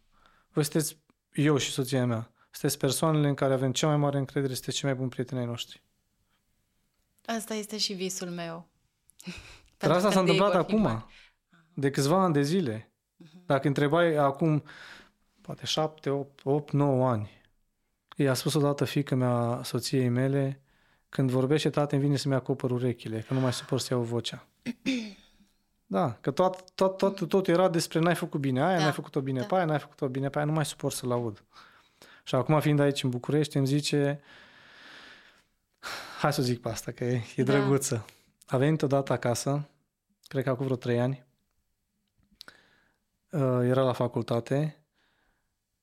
[0.53, 0.99] Voi sunteți,
[1.33, 4.89] eu și soția mea, sunteți persoanele în care avem cea mai mare încredere, sunteți cei
[4.89, 5.83] mai buni prieteni ai noștri.
[7.25, 8.69] Asta este și visul meu.
[9.79, 11.07] Dar asta s-a întâmplat acum,
[11.75, 12.91] de câțiva ani de zile.
[13.47, 14.63] Dacă întrebai acum,
[15.41, 17.31] poate șapte, opt, opt, nouă ani,
[18.17, 20.61] i-a spus odată fică mea soției mele,
[21.09, 24.47] când vorbește tată îmi vine să-mi acopăr urechile, că nu mai suport să iau vocea.
[25.89, 28.83] Da, că tot, tot, tot, tot era despre n-ai făcut bine aia, da.
[28.83, 29.47] n-ai făcut-o bine da.
[29.47, 31.45] pe aia, n-ai făcut-o bine pe aia, nu mai suport să-l aud.
[32.25, 34.21] Și acum fiind aici în București, îmi zice,
[36.21, 37.53] hai să zic pe asta, că e, e da.
[37.53, 38.05] drăguță.
[38.47, 39.69] A venit odată acasă,
[40.29, 41.36] cred că acum vreo trei ani, Uh,
[43.63, 44.85] era la facultate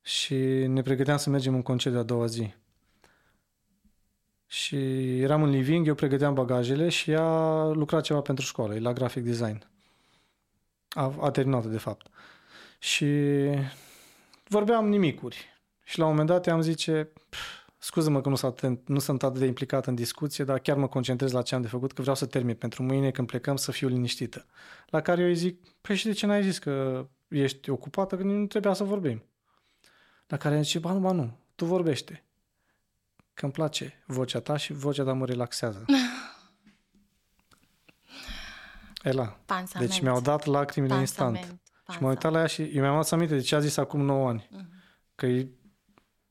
[0.01, 0.35] și
[0.67, 2.53] ne pregăteam să mergem în concediu a doua zi.
[4.47, 4.75] Și
[5.19, 9.23] eram în living, eu pregăteam bagajele și ea lucra ceva pentru școală, e la graphic
[9.23, 9.67] design.
[10.89, 12.07] A, a terminat de fapt.
[12.79, 13.07] Și
[14.47, 15.45] vorbeam nimicuri.
[15.83, 17.11] Și la un moment dat i-am zice,
[17.77, 20.87] scuză-mă că nu sunt, atent, nu sunt atât de implicat în discuție, dar chiar mă
[20.87, 23.71] concentrez la ce am de făcut, că vreau să termin pentru mâine când plecăm să
[23.71, 24.45] fiu liniștită.
[24.89, 28.23] La care eu îi zic, păi și de ce n-ai zis că ești ocupată, că
[28.23, 29.23] nu trebuia să vorbim.
[30.27, 32.23] La care zice, ba nu, ba nu, tu vorbește.
[33.33, 35.85] Că îmi place vocea ta și vocea ta mă relaxează.
[39.03, 39.39] Ela.
[39.45, 39.89] Pansament.
[39.89, 41.35] Deci mi-au dat lacrimile Pansament.
[41.37, 41.61] instant.
[41.83, 41.91] Pansament.
[41.91, 44.01] Și m-am uitat la ea și eu mi-am luat aminte de ce a zis acum
[44.01, 44.49] 9 ani.
[44.51, 44.65] Uh-huh.
[45.15, 45.49] Că îi,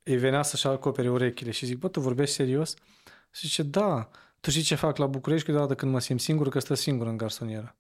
[0.03, 2.75] îi venea să-și acopere urechile și zic, bă, tu vorbești serios?
[3.31, 4.09] Și zice, da,
[4.41, 7.17] tu știi ce fac la București câteodată când mă simt singur, că stă singur în
[7.17, 7.77] garsonieră.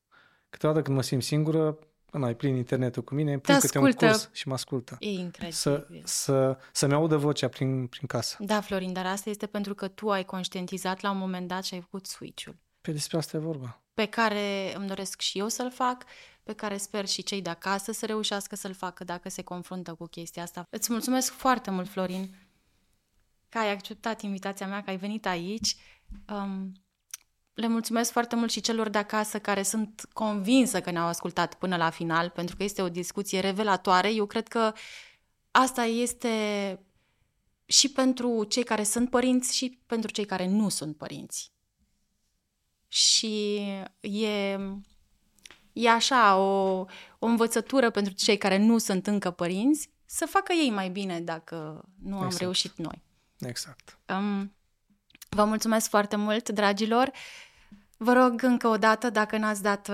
[0.50, 3.92] Câteodată când mă simt singură, până ai plin internetul cu mine, îmi pun câte un
[3.92, 4.96] curs și mă ascultă.
[5.00, 5.52] E incredibil.
[5.52, 8.36] Să, să, să-mi audă vocea prin, prin casă.
[8.40, 11.74] Da, Florin, dar asta este pentru că tu ai conștientizat la un moment dat și
[11.74, 12.56] ai făcut switch-ul.
[12.80, 13.82] Pe despre asta e vorba.
[13.94, 16.04] Pe care îmi doresc și eu să-l fac,
[16.42, 20.06] pe care sper și cei de acasă să reușească să-l facă dacă se confruntă cu
[20.06, 20.66] chestia asta.
[20.70, 22.34] Îți mulțumesc foarte mult, Florin,
[23.48, 25.76] că ai acceptat invitația mea, că ai venit aici.
[26.32, 26.72] Um,
[27.54, 31.76] le mulțumesc foarte mult și celor de acasă care sunt convinsă că ne-au ascultat până
[31.76, 34.12] la final, pentru că este o discuție revelatoare.
[34.12, 34.72] Eu cred că
[35.50, 36.78] asta este
[37.64, 41.52] și pentru cei care sunt părinți și pentru cei care nu sunt părinți.
[42.88, 43.56] Și
[44.00, 44.58] e,
[45.72, 46.84] e așa o,
[47.18, 51.84] o învățătură pentru cei care nu sunt încă părinți să facă ei mai bine dacă
[52.02, 52.40] nu am exact.
[52.40, 53.02] reușit noi.
[53.38, 53.98] Exact.
[54.08, 54.54] Um,
[55.34, 57.10] vă mulțumesc foarte mult, dragilor.
[57.96, 59.90] Vă rog încă o dată, dacă n-ați dat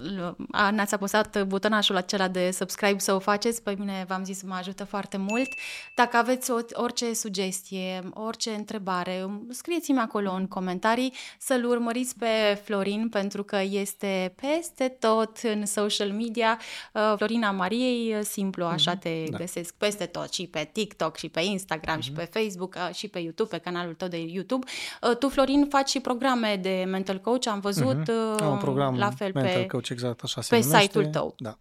[0.00, 4.54] um, n-ați apăsat butonașul acela de subscribe să o faceți, pe mine v-am zis mă
[4.54, 5.48] ajută foarte mult.
[5.94, 13.42] Dacă aveți orice sugestie, orice întrebare, scrieți-mi acolo în comentarii să-l urmăriți pe Florin pentru
[13.42, 16.58] că este peste tot în social media.
[16.92, 19.36] Uh, Florina Mariei, simplu, așa mm-hmm, te da.
[19.36, 22.02] găsesc peste tot și pe TikTok și pe Instagram mm-hmm.
[22.02, 24.66] și pe Facebook uh, și pe YouTube, pe canalul tău de YouTube.
[25.02, 28.42] Uh, tu, Florin, faci și programe de mental coach, am văzut mm-hmm.
[28.42, 30.82] am un program la fel pe coach, exact așa se Pe numește.
[30.82, 31.34] site-ul tău.
[31.38, 31.58] Da.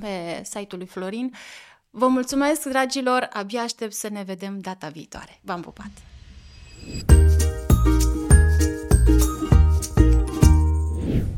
[0.00, 1.32] Pe site-ul lui Florin.
[1.90, 5.38] Vă mulțumesc, dragilor, abia aștept să ne vedem data viitoare.
[5.42, 5.90] V-am pupat!